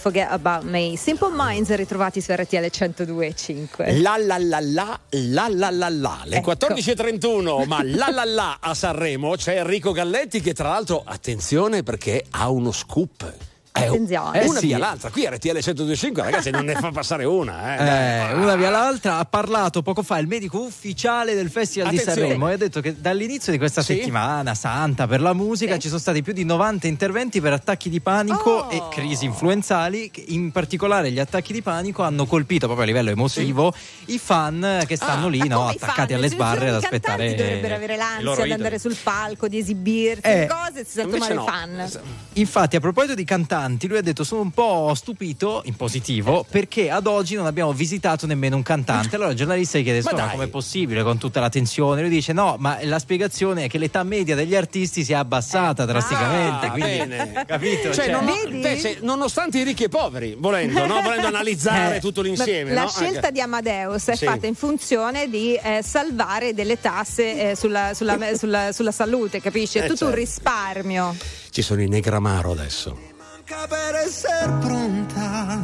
Forget 0.00 0.30
About 0.30 0.62
Me. 0.62 0.96
Simple 0.96 1.28
Minds 1.30 1.74
ritrovati 1.74 2.22
su 2.22 2.32
RTL 2.32 2.56
102.5. 2.56 4.00
La 4.00 4.16
la 4.16 4.38
la 4.38 4.58
la 4.60 4.98
la 5.10 5.70
la 5.70 5.88
la. 5.90 6.22
Le 6.24 6.36
ecco. 6.36 6.52
14.31, 6.52 7.66
ma 7.66 7.82
la 7.84 8.08
la 8.10 8.24
la 8.24 8.56
a 8.60 8.72
Sanremo 8.72 9.36
c'è 9.36 9.58
Enrico 9.58 9.92
Galletti 9.92 10.40
che 10.40 10.54
tra 10.54 10.70
l'altro, 10.70 11.02
attenzione 11.04 11.82
perché 11.82 12.24
ha 12.30 12.48
uno 12.48 12.72
scoop. 12.72 13.29
Attenzione. 13.88 14.40
è 14.40 14.44
una 14.46 14.56
Eh 14.56 14.60
sì. 14.60 14.66
via 14.66 14.78
l'altra 14.78 15.10
qui 15.10 15.26
RTL 15.28 15.58
125 15.60 16.22
ragazzi 16.22 16.50
non 16.50 16.64
ne 16.64 16.74
fa 16.74 16.90
passare 16.90 17.24
una 17.24 17.76
eh. 17.76 18.30
Eh, 18.30 18.34
una 18.34 18.56
via 18.56 18.70
l'altra 18.70 19.18
ha 19.18 19.24
parlato 19.24 19.82
poco 19.82 20.02
fa 20.02 20.18
il 20.18 20.26
medico 20.26 20.60
ufficiale 20.60 21.34
del 21.34 21.50
Festival 21.50 21.88
Attenzione. 21.88 22.14
di 22.14 22.20
Sanremo 22.22 22.48
e 22.48 22.52
ha 22.52 22.56
detto 22.56 22.80
che 22.80 23.00
dall'inizio 23.00 23.52
di 23.52 23.58
questa 23.58 23.82
Sì? 23.82 23.94
settimana 23.96 24.54
santa 24.54 25.06
per 25.06 25.20
la 25.20 25.32
musica 25.32 25.78
ci 25.78 25.88
sono 25.88 26.00
stati 26.00 26.22
più 26.22 26.32
di 26.32 26.44
90 26.44 26.86
interventi 26.86 27.40
per 27.40 27.52
attacchi 27.52 27.88
di 27.90 28.00
panico 28.00 28.48
Oh. 28.50 28.70
e 28.70 28.82
crisi 28.90 29.24
influenzali 29.24 30.10
in 30.28 30.50
particolare 30.52 31.10
gli 31.10 31.18
attacchi 31.18 31.52
di 31.52 31.62
panico 31.62 32.02
hanno 32.02 32.26
colpito 32.26 32.66
proprio 32.66 32.84
a 32.84 32.88
livello 32.88 33.10
emotivo 33.10 33.72
i 34.06 34.18
fan 34.18 34.82
che 34.86 34.96
stanno 34.96 35.28
lì 35.28 35.46
no, 35.46 35.58
Come 35.60 35.72
i 35.72 35.76
attaccati 35.76 36.12
fan? 36.12 36.18
alle 36.18 36.28
sbarre 36.28 36.68
ad 36.68 36.74
i 36.80 36.84
aspettare 36.84 37.34
dovrebbero 37.34 37.74
avere 37.74 37.94
i 37.94 37.96
l'ansia 37.96 38.44
di 38.44 38.52
andare 38.52 38.78
sul 38.78 38.96
palco, 39.02 39.48
di 39.48 39.58
esibirsi, 39.58 40.22
Eh, 40.26 40.48
cose, 40.48 40.84
si 40.84 40.92
sentono 40.92 41.18
male 41.18 41.32
i 41.32 41.36
no. 41.36 41.44
fan. 41.44 41.90
Infatti, 42.34 42.76
a 42.76 42.80
proposito 42.80 43.14
di 43.14 43.24
cantanti, 43.24 43.69
lui 43.88 43.98
ha 43.98 44.02
detto: 44.02 44.24
Sono 44.24 44.40
un 44.42 44.50
po' 44.50 44.92
stupito 44.94 45.62
in 45.64 45.76
positivo 45.76 46.44
perché 46.48 46.90
ad 46.90 47.06
oggi 47.06 47.34
non 47.34 47.46
abbiamo 47.46 47.72
visitato 47.72 48.26
nemmeno 48.26 48.56
un 48.56 48.62
cantante. 48.62 49.14
Allora 49.16 49.30
il 49.30 49.36
giornalista 49.36 49.78
gli 49.78 49.82
chiede: 49.82 50.02
Ma 50.02 50.10
"Insomma, 50.10 50.26
dai." 50.28 50.36
com'è 50.36 50.48
possibile 50.48 51.02
con 51.02 51.18
tutta 51.18 51.40
la 51.40 51.48
tensione? 51.48 52.00
Lui 52.00 52.10
dice: 52.10 52.32
No, 52.32 52.56
ma 52.58 52.78
la 52.82 52.98
spiegazione 52.98 53.64
è 53.64 53.68
che 53.68 53.78
l'età 53.78 54.02
media 54.02 54.34
degli 54.34 54.54
artisti 54.54 55.04
si 55.04 55.12
è 55.12 55.16
abbassata 55.16 55.84
drasticamente. 55.84 56.66
Ah, 56.66 56.70
quindi, 56.70 56.96
bene. 56.98 57.44
capito? 57.46 57.92
Cioè, 57.92 58.04
Cioè, 58.06 58.10
non- 58.10 58.28
invece, 58.52 58.98
nonostante 59.02 59.58
i 59.58 59.64
ricchi 59.64 59.84
e 59.84 59.88
poveri, 59.88 60.36
volendo, 60.38 60.86
no? 60.86 61.00
volendo 61.02 61.26
analizzare 61.28 61.96
Eh. 61.96 62.00
tutto 62.00 62.20
l'insieme. 62.22 62.72
La 62.72 62.82
no? 62.82 62.88
scelta 62.88 63.18
Anche- 63.18 63.32
di 63.32 63.40
Amadeus 63.40 64.06
è 64.08 64.16
Sì. 64.16 64.24
fatta 64.24 64.46
in 64.46 64.54
funzione 64.54 65.28
di 65.28 65.54
eh, 65.54 65.82
salvare 65.82 66.54
delle 66.54 66.80
tasse 66.80 67.50
eh, 67.50 67.56
sulla, 67.56 67.92
sulla- 67.94 68.18
sulla- 68.36 68.72
sulla 68.72 68.92
salute, 68.92 69.40
capisci? 69.40 69.78
È 69.78 69.84
Eh, 69.84 69.88
tutto 69.88 70.06
un 70.06 70.12
certo. 70.12 70.24
risparmio. 70.24 71.16
Ci 71.50 71.62
sono 71.62 71.82
i 71.82 71.88
Negramaro 71.88 72.52
adesso. 72.52 73.09
Manca 73.50 73.66
per 73.66 73.94
essere 74.06 74.52
pronta. 74.60 75.58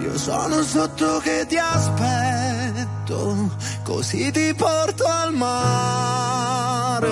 Io 0.00 0.18
sono 0.18 0.62
sotto 0.62 1.18
che 1.18 1.46
ti 1.46 1.56
aspetto, 1.56 3.50
così 3.84 4.32
ti 4.32 4.52
porto 4.54 5.04
al 5.06 5.32
mare. 5.32 7.06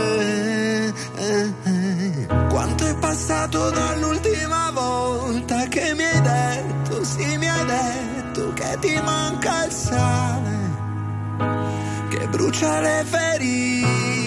Eh, 1.16 1.52
eh. 1.64 2.26
Quanto 2.48 2.86
è 2.86 2.96
passato 2.96 3.70
dall'ultima 3.70 4.70
volta 4.72 5.66
che 5.68 5.94
mi 5.94 6.02
hai 6.02 6.20
detto, 6.20 7.04
sì 7.04 7.36
mi 7.36 7.48
hai 7.48 7.64
detto 7.64 8.52
che 8.54 8.76
ti 8.80 9.00
manca 9.02 9.66
il 9.66 9.72
sale, 9.72 10.58
che 12.08 12.26
brucia 12.28 12.80
le 12.80 13.04
ferite. 13.04 14.26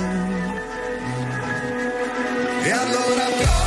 allora 2.81 3.25
piove 3.37 3.60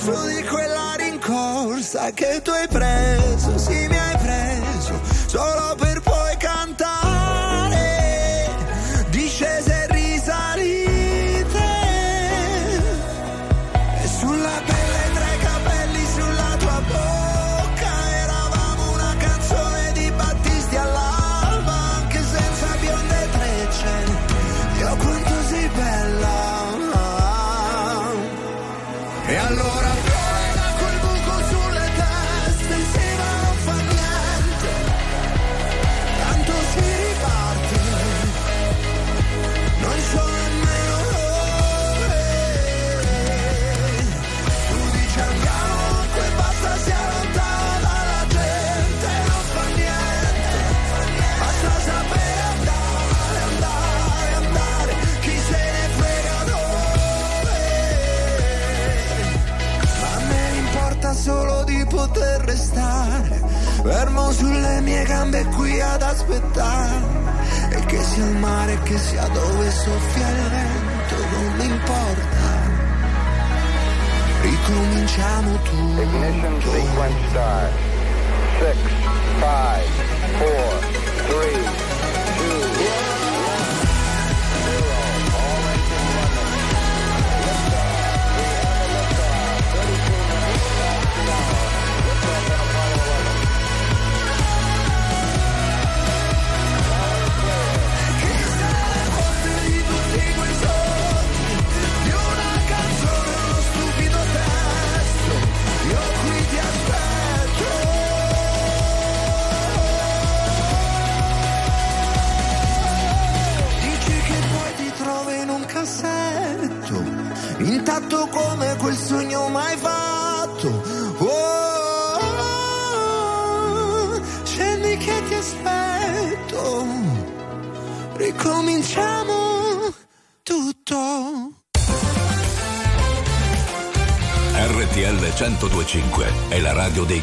addosso 0.00 0.26
di 0.26 0.42
quella 0.44 0.94
rincorsa 0.96 2.10
che 2.12 2.40
tu 2.42 2.50
hai 2.50 2.66
preso, 2.68 3.58
sì 3.58 3.86
mi 3.86 3.98
hai 3.98 4.16
preso, 4.16 4.98
solo 5.26 5.69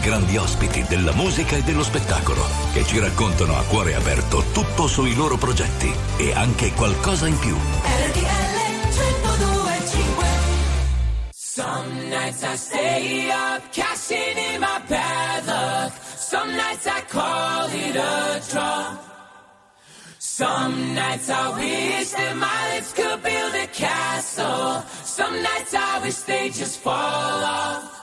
grandi 0.08 0.38
ospiti 0.38 0.86
della 0.88 1.12
musica 1.12 1.58
e 1.58 1.64
dello 1.64 1.84
spettacolo 1.84 2.42
che 2.72 2.86
ci 2.86 2.98
raccontano 2.98 3.58
a 3.58 3.64
cuore 3.64 3.94
aperto 3.94 4.42
tutto 4.54 4.88
sui 4.88 5.14
loro 5.14 5.36
progetti 5.36 5.94
e 6.16 6.32
anche 6.34 6.72
qualcosa 6.72 7.28
in 7.28 7.38
più. 7.38 7.58
Some 11.34 12.08
nights 12.08 12.42
I 12.44 12.56
stay 12.56 13.30
up, 13.30 13.70
cashing 13.72 14.38
in 14.54 14.62
my 14.62 14.80
bad 14.88 15.46
luck. 15.46 15.92
Some 16.02 16.56
nights 16.56 16.86
I 16.86 17.04
call 17.10 17.68
it 17.70 17.96
a 17.98 18.42
draw. 18.50 18.98
Some 20.20 20.94
nights 20.94 21.30
I 21.30 21.50
wish 21.58 22.12
that 22.12 22.36
my 22.38 22.76
lips 22.76 22.94
could 22.94 23.22
build 23.22 23.56
a 23.56 23.68
castle. 23.74 24.84
Some 25.04 25.42
nights 25.42 25.74
I 25.74 26.00
wish 26.02 26.20
they 26.20 26.50
just 26.50 26.80
fall 26.80 26.94
off. 26.94 27.97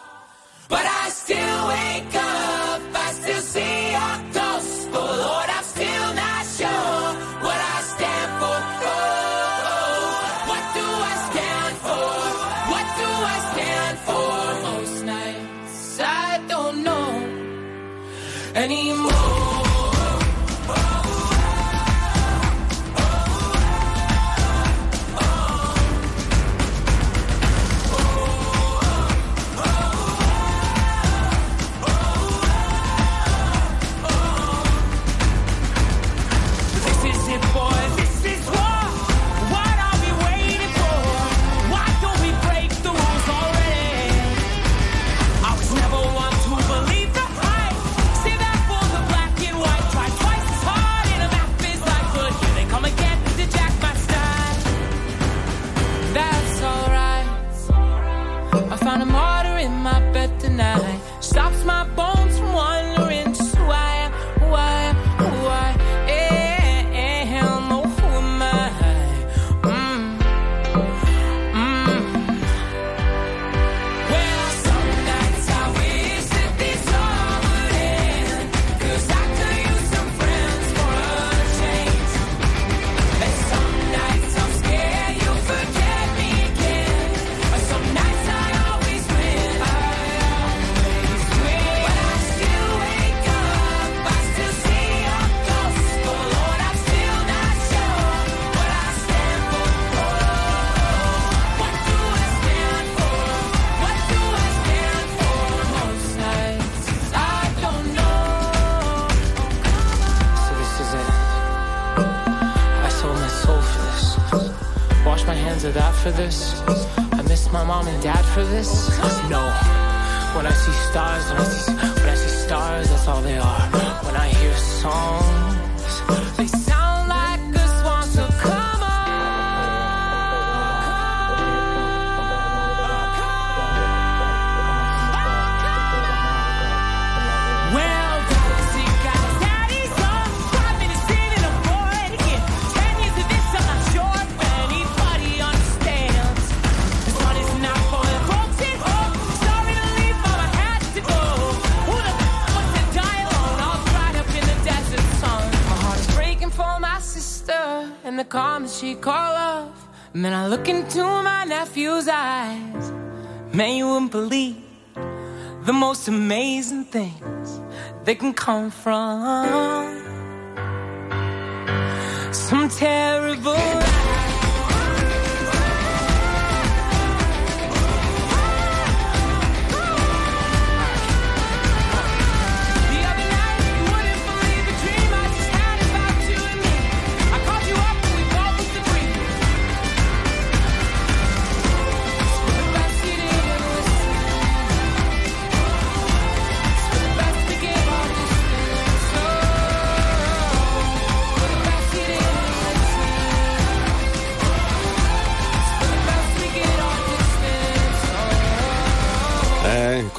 they 168.05 168.15
can 168.15 168.35
come 168.35 168.71
from. 168.71 169.84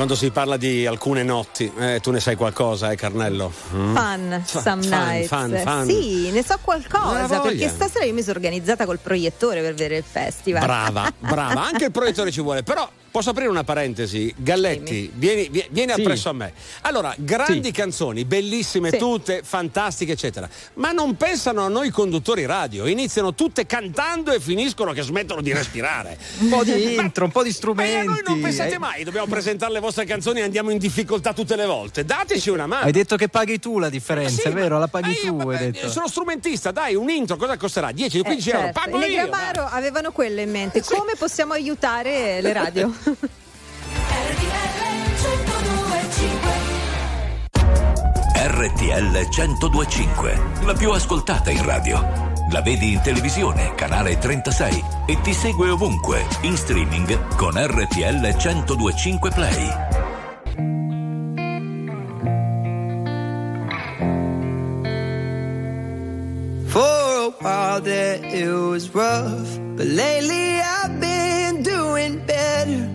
Quando 0.06 0.24
si 0.24 0.30
parla 0.30 0.58
di 0.58 0.86
alcune 0.86 1.24
notti, 1.24 1.72
eh, 1.80 2.00
tu 2.00 2.12
ne 2.12 2.20
sai 2.20 2.36
qualcosa, 2.36 2.92
eh, 2.92 2.96
Carnello? 2.96 3.52
Mm? 3.74 3.96
Fun, 3.96 4.44
some 4.46 4.84
fun, 4.84 4.92
nights. 4.92 5.28
fun, 5.28 5.62
fun. 5.64 5.86
Sì, 5.88 6.30
ne 6.30 6.44
so 6.44 6.60
qualcosa 6.62 7.40
perché 7.40 7.68
stasera 7.70 8.06
io 8.06 8.14
mi 8.14 8.22
sono 8.22 8.36
organizzata 8.36 8.86
col 8.86 9.00
proiettore 9.00 9.62
per 9.62 9.72
vedere 9.74 9.98
il 9.98 10.04
festival. 10.08 10.62
Brava, 10.62 11.12
brava, 11.18 11.66
anche 11.66 11.86
il 11.86 11.92
proiettore 11.92 12.30
ci 12.30 12.42
vuole, 12.42 12.62
però 12.62 12.88
posso 13.16 13.30
aprire 13.30 13.48
una 13.48 13.64
parentesi? 13.64 14.34
Galletti, 14.36 15.10
vieni, 15.16 15.48
vie- 15.48 15.68
vieni 15.72 15.94
Sì. 15.94 16.02
appresso 16.02 16.28
a 16.28 16.34
me. 16.34 16.52
Allora, 16.82 17.14
grandi 17.18 17.72
canzoni, 17.72 18.26
bellissime 18.26 18.90
Sì. 18.90 18.98
tutte, 18.98 19.40
fantastiche, 19.42 20.12
eccetera, 20.12 20.50
ma 20.74 20.92
non 20.92 21.16
pensano 21.16 21.64
a 21.64 21.70
noi 21.70 21.92
conduttori 21.92 22.46
radio, 22.46 22.88
iniziano 22.88 23.34
tutte 23.34 23.66
cantando 23.66 24.34
e 24.34 24.42
finiscono 24.42 24.92
che 24.92 25.02
smettono 25.02 25.40
di 25.42 25.54
respirare. 25.54 26.18
Un 26.40 26.50
po' 26.50 26.66
di 26.66 26.96
intro, 26.96 27.24
un 27.24 27.32
po' 27.32 27.42
di 27.44 27.50
E 27.52 27.54
strumenti. 27.54 27.96
a 27.96 28.04
noi 28.04 28.20
non 28.26 28.42
pensate 28.42 28.74
Eh, 28.74 28.80
mai, 28.80 29.06
dobbiamo 29.06 29.28
presentare 29.28 29.72
le 29.72 29.80
vostre 29.80 30.04
canzoni 30.04 30.42
e 30.42 30.44
andiamo 30.44 30.72
in 30.72 30.78
difficoltà 30.78 31.32
tutte 31.32 31.56
le 31.56 31.66
volte. 31.66 32.04
Dateci 32.04 32.50
una 32.50 32.68
mano. 32.68 32.84
Hai 32.84 32.92
detto 32.92 33.16
che 33.16 33.30
paghi 33.30 33.60
tu 33.60 33.80
la 33.80 33.88
differenza, 33.90 34.42
Sì, 34.42 34.48
è 34.50 34.52
vero? 34.52 34.74
La 34.78 34.80
ma- 34.82 34.88
paghi 34.90 35.08
ma 35.08 35.14
io, 35.14 35.20
tu, 35.38 35.40
hai 35.50 35.56
vabbè, 35.58 35.72
detto. 35.72 35.90
Sono 35.90 36.10
strumentista, 36.10 36.72
dai, 36.72 36.96
un 36.96 37.10
intro, 37.10 37.38
cosa 37.38 37.56
costerà? 37.56 37.94
10, 37.94 38.20
15 38.20 38.50
Eh, 38.50 38.54
euro, 38.56 38.66
certo. 38.66 38.80
pago 38.82 38.98
I 38.98 39.10
io. 39.10 39.22
Negramaro 39.22 39.64
avevano 39.72 40.12
quello 40.12 40.42
in 40.42 40.52
mente. 40.52 40.82
Come 40.84 41.14
possiamo 41.18 41.54
aiutare 41.54 42.42
le 42.42 42.52
radio? 42.52 42.94
RTL 48.66 49.28
1025, 49.30 50.42
la 50.64 50.74
più 50.74 50.90
ascoltata 50.90 51.52
in 51.52 51.64
radio. 51.64 52.02
La 52.52 52.62
vedi 52.62 52.94
in 52.94 53.02
televisione, 53.02 53.76
canale 53.76 54.18
36 54.18 54.84
e 55.06 55.22
ti 55.22 55.34
segue 55.34 55.70
ovunque, 55.70 56.26
in 56.42 56.58
streaming 56.58 57.36
con 57.36 57.54
RTL 57.54 58.22
1025 58.22 59.30
Play. 59.30 59.70
For 66.66 66.82
a 66.82 67.30
while 67.40 67.82
there 67.82 68.20
it 68.26 68.50
was 68.50 68.90
rough, 68.94 69.60
but 69.76 69.86
lately 69.86 70.60
I've 70.60 71.00
been 71.00 71.62
doing 71.62 72.24
better 72.26 72.95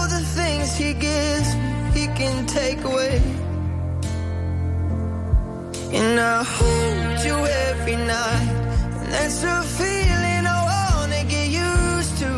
things 0.61 0.77
He 0.77 0.93
gives 0.93 1.53
He 1.93 2.07
can 2.19 2.45
take 2.45 2.83
away. 2.83 3.21
And 5.93 6.19
I 6.19 6.43
hold 6.43 7.25
you 7.25 7.37
every 7.67 7.97
night, 7.97 8.49
and 8.99 9.11
that's 9.13 9.43
a 9.43 9.61
feeling 9.79 10.43
I 10.57 10.59
wanna 10.71 11.23
get 11.25 11.47
used 11.49 12.17
to. 12.23 12.33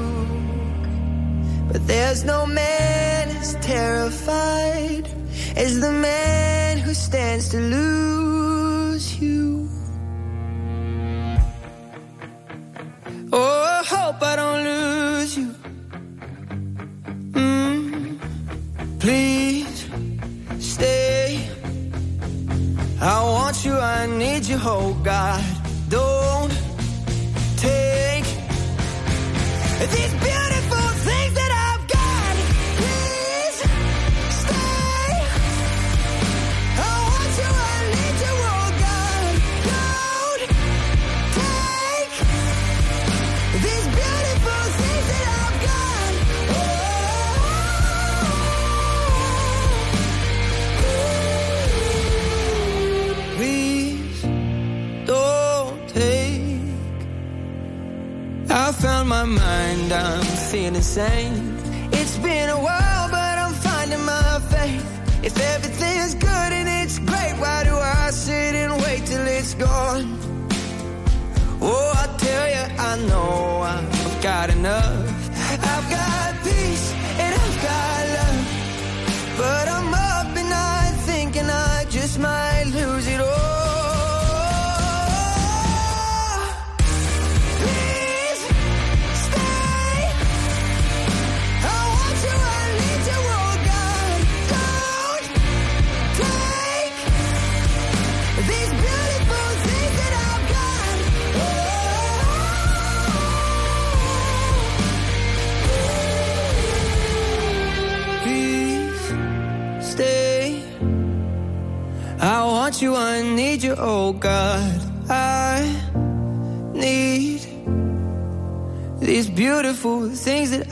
But 1.72 1.88
there's 1.88 2.24
no 2.24 2.46
man 2.46 3.30
as 3.38 3.56
terrified 3.62 5.08
as 5.56 5.80
the 5.80 5.92
man 5.92 6.78
who 6.80 6.94
stands 6.94 7.50
to 7.50 7.60
lose 7.60 7.93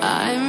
I'm 0.00 0.47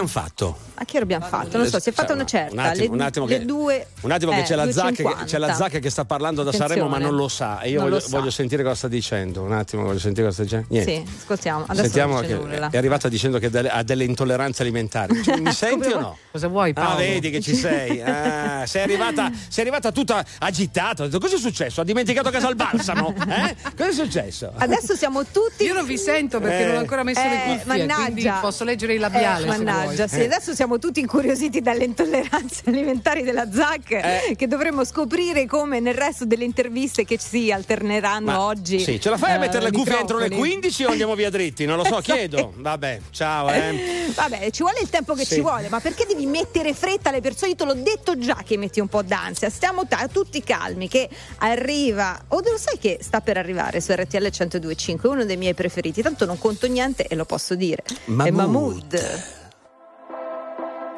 abbiamo 0.00 0.08
fatto? 0.08 0.69
A 0.80 0.84
che 0.86 0.96
ora 0.96 1.02
abbiamo 1.04 1.26
fatto? 1.26 1.58
Non 1.58 1.66
so, 1.66 1.78
si 1.78 1.90
è 1.90 1.92
fatta 1.92 2.08
Cioè, 2.08 2.16
una 2.16 2.24
certa. 2.24 2.52
Un 2.54 2.58
attimo, 2.60 2.84
le, 2.86 2.90
un 2.94 3.00
attimo 3.02 3.26
le 3.26 3.38
che, 3.38 3.44
due. 3.44 3.86
un 4.00 4.10
attimo 4.12 4.30
che 4.32 4.38
eh, 4.38 4.42
c'è, 4.44 4.54
la 4.54 4.72
Zacca, 4.72 4.90
che, 4.92 5.02
2,50. 5.02 5.24
c'è 5.26 5.36
la 5.38 5.52
Zacca 5.52 5.78
che 5.78 5.90
sta 5.90 6.04
parlando 6.06 6.42
da 6.42 6.52
Sanremo 6.52 6.88
ma 6.88 6.96
non 6.96 7.14
lo 7.14 7.28
sa. 7.28 7.60
E 7.60 7.68
io 7.68 7.82
voglio, 7.82 8.02
voglio 8.08 8.30
sentire 8.30 8.62
cosa 8.62 8.74
sta 8.74 8.88
dicendo. 8.88 9.42
Un 9.42 9.52
attimo, 9.52 9.82
voglio 9.82 9.98
sentire 9.98 10.26
cosa 10.28 10.42
sta 10.42 10.44
dicendo. 10.44 10.66
Niente. 10.70 10.90
Sì, 11.06 11.16
ascoltiamo. 11.20 11.64
Adesso 11.66 11.82
Sentiamo 11.82 12.20
che 12.20 12.34
nulla. 12.34 12.70
è 12.70 12.76
arrivata 12.78 13.08
dicendo 13.10 13.38
che 13.38 13.50
delle- 13.50 13.68
ha 13.68 13.82
delle 13.82 14.04
intolleranze 14.04 14.62
alimentari. 14.62 15.22
Cioè, 15.22 15.36
mi 15.38 15.52
senti 15.52 15.88
o 15.88 16.00
no? 16.00 16.16
Cosa 16.32 16.48
vuoi, 16.48 16.72
Paolo? 16.72 16.94
Ah, 16.94 16.96
vedi 16.96 17.28
che 17.30 17.40
ci 17.42 17.54
sei. 17.54 18.00
Ah, 18.10 18.64
sei, 18.66 18.82
arrivata, 18.82 19.30
sei 19.48 19.62
arrivata 19.64 19.92
tutta 19.92 20.24
agitata. 20.38 21.02
Ho 21.02 21.06
detto, 21.06 21.18
cosa 21.20 21.36
è 21.36 21.38
successo? 21.38 21.80
Ha 21.82 21.84
dimenticato 21.84 22.30
casa 22.30 22.46
al 22.48 22.56
balsamo? 22.56 23.14
Eh? 23.30 23.54
Cosa 23.76 23.90
è 23.90 23.92
successo? 23.92 24.50
Adesso 24.56 24.94
siamo 24.94 25.24
tutti. 25.26 25.64
Io 25.64 25.74
non 25.74 25.84
vi 25.86 25.98
sento 25.98 26.40
perché 26.40 26.62
Eh. 26.62 26.66
non 26.68 26.76
ho 26.76 26.78
ancora 26.78 27.02
messo 27.02 27.20
le 27.20 27.26
Eh, 27.34 27.46
cuffie, 27.48 27.64
quindi 27.64 27.86
mannaggia. 27.86 28.38
posso 28.40 28.64
leggere 28.64 28.94
il 28.94 29.00
labiale. 29.00 29.46
Eh, 29.46 29.50
se 29.50 29.56
mannaggia, 29.58 30.06
vuoi. 30.06 30.08
sì, 30.08 30.24
adesso 30.24 30.54
siamo 30.54 30.69
tutti 30.78 31.00
incuriositi 31.00 31.60
dalle 31.60 31.84
intolleranze 31.84 32.62
alimentari 32.70 33.22
della 33.22 33.50
ZAC 33.50 33.90
Eh. 33.90 34.34
che 34.36 34.46
dovremmo 34.46 34.84
scoprire 34.84 35.46
come 35.46 35.80
nel 35.80 35.94
resto 35.94 36.24
delle 36.24 36.44
interviste 36.44 37.04
che 37.04 37.18
si 37.18 37.50
alterneranno 37.52 38.26
Ma- 38.30 38.40
oggi. 38.42 38.78
Sì, 38.80 39.00
ce 39.00 39.10
la 39.10 39.16
fai 39.18 39.32
a 39.32 39.34
eh, 39.34 39.38
mettere 39.38 39.64
le 39.64 39.70
cuffie 39.72 39.98
entro 39.98 40.16
le 40.18 40.24
microfoni? 40.24 40.50
15 40.50 40.84
o 40.84 40.88
andiamo 40.90 41.14
via 41.14 41.30
dritti? 41.30 41.64
Non 41.64 41.76
lo 41.76 41.84
so, 41.84 41.96
chiedo. 42.02 42.52
Vabbè, 42.56 43.00
ciao, 43.10 43.48
eh. 43.50 44.10
Vabbè, 44.14 44.50
ci 44.50 44.62
vuole 44.62 44.80
il 44.80 44.88
tempo 44.90 45.14
che 45.14 45.24
Sì. 45.24 45.34
ci 45.34 45.40
vuole, 45.40 45.68
ma 45.68 45.80
perché 45.80 46.04
devi 46.06 46.26
mettere 46.26 46.74
fretta 46.74 47.08
alle 47.10 47.20
persone? 47.20 47.50
Io 47.52 47.56
te 47.56 47.64
l'ho 47.64 47.74
detto 47.74 48.18
già 48.18 48.42
che 48.44 48.56
metti 48.56 48.80
un 48.80 48.88
po' 48.88 49.02
d'ansia. 49.02 49.48
Stiamo 49.50 49.86
ta- 49.86 50.08
tutti 50.10 50.42
calmi, 50.42 50.88
che 50.88 51.08
arriva. 51.38 52.18
O 52.28 52.40
lo 52.40 52.56
sai 52.58 52.78
che 52.78 52.98
sta 53.00 53.20
per 53.20 53.36
arrivare 53.36 53.80
su 53.80 53.92
RTL 53.92 54.18
1025, 54.20 55.08
uno 55.08 55.24
dei 55.24 55.36
miei 55.36 55.54
preferiti. 55.54 56.02
Tanto 56.02 56.24
non 56.26 56.38
conto 56.38 56.66
niente 56.66 57.06
e 57.06 57.14
lo 57.14 57.24
posso 57.24 57.54
dire. 57.54 57.82
È 57.86 57.94
Mahmood. 58.06 58.34
Mahmood. 58.34 59.22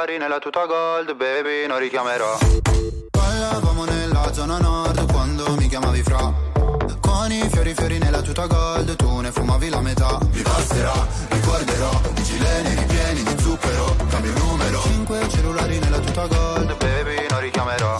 cellulari 0.00 0.18
nella 0.18 0.38
tuta 0.38 0.64
gold, 0.64 1.14
baby, 1.14 1.66
non 1.66 1.78
richiamerò. 1.78 2.38
Ballavamo 3.10 3.84
nella 3.84 4.32
zona 4.32 4.58
nord 4.58 5.10
quando 5.12 5.54
mi 5.56 5.68
chiamavi 5.68 6.02
fra. 6.02 6.32
Con 7.00 7.32
i 7.32 7.48
fiori 7.50 7.74
fiori 7.74 7.98
nella 7.98 8.22
tuta 8.22 8.46
gold, 8.46 8.96
tu 8.96 9.20
ne 9.20 9.30
fumavi 9.30 9.68
la 9.68 9.80
metà. 9.80 10.18
Mi 10.32 10.42
passerà, 10.42 11.06
ricorderò, 11.28 11.90
di 12.14 12.22
gileni 12.22 12.74
ripieni 12.74 13.22
di 13.22 13.42
zucchero, 13.42 13.96
cambio 14.08 14.30
il 14.32 14.38
numero. 14.38 14.80
Cinque 14.82 15.28
cellulari 15.28 15.78
nella 15.78 15.98
tuta 15.98 16.26
gold, 16.26 16.76
baby, 16.78 17.26
non 17.28 17.40
richiamerò. 17.40 17.99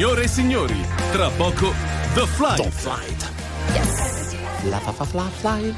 Signore 0.00 0.22
e 0.22 0.28
signori, 0.28 0.86
tra 1.12 1.28
poco 1.28 1.74
The 2.14 2.26
Flight. 2.26 2.62
The 2.62 2.70
Flight. 2.70 3.32
La 4.70 4.78
fa 4.78 4.92
fa 4.92 5.04
fla 5.04 5.28
fly. 5.28 5.74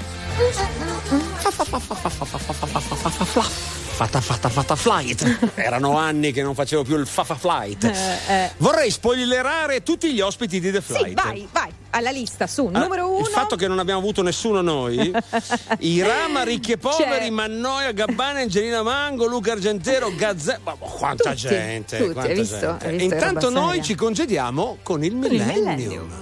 Fatta 3.43 4.21
fatta 4.21 4.49
fatta 4.49 4.77
flight. 4.77 5.51
Erano 5.57 5.99
anni 5.99 6.31
che 6.31 6.45
non 6.45 6.55
facevo 6.55 6.85
più 6.85 6.97
il 6.99 7.07
fafa 7.09 7.35
flight. 7.35 7.83
Eh, 7.83 8.33
eh. 8.33 8.51
Vorrei 8.59 8.93
spoilerare 8.93 9.83
tutti 9.83 10.13
gli 10.13 10.21
ospiti 10.21 10.61
di 10.61 10.71
The 10.71 10.81
Flight. 10.81 11.09
Sì, 11.09 11.15
vai, 11.15 11.49
vai, 11.51 11.73
alla 11.93 12.11
lista, 12.11 12.47
su, 12.47 12.69
Ah, 12.73 12.79
numero 12.81 13.09
uno. 13.09 13.19
Il 13.21 13.27
fatto 13.27 13.57
che 13.57 13.69
non 13.69 13.79
abbiamo 13.79 14.01
avuto 14.01 14.23
nessuno 14.23 14.61
noi, 14.61 15.13
i 15.81 16.03
Rama, 16.03 16.43
Ricchi 16.43 16.73
e 16.73 16.77
Poveri, 16.79 17.25
C'è. 17.27 17.31
Mannoia, 17.31 17.93
Gabbana, 17.93 18.41
Angelina 18.41 18.83
Mango, 18.83 19.27
Luca 19.27 19.53
Argentero, 19.53 20.11
Gazzè. 20.15 20.59
Ma 20.65 20.75
quanta 20.79 21.31
Tutti, 21.31 21.37
gente! 21.49 21.99
tutti, 21.99 22.13
quanta 22.13 22.33
visto? 22.33 22.57
gente. 22.59 22.89
Visto 22.91 23.15
Intanto 23.15 23.51
noi 23.51 23.83
ci 23.83 23.95
congediamo 23.95 24.79
con 24.83 25.05
il 25.05 25.13
Con 25.13 25.33
il 25.33 25.43
millennium. 25.45 26.22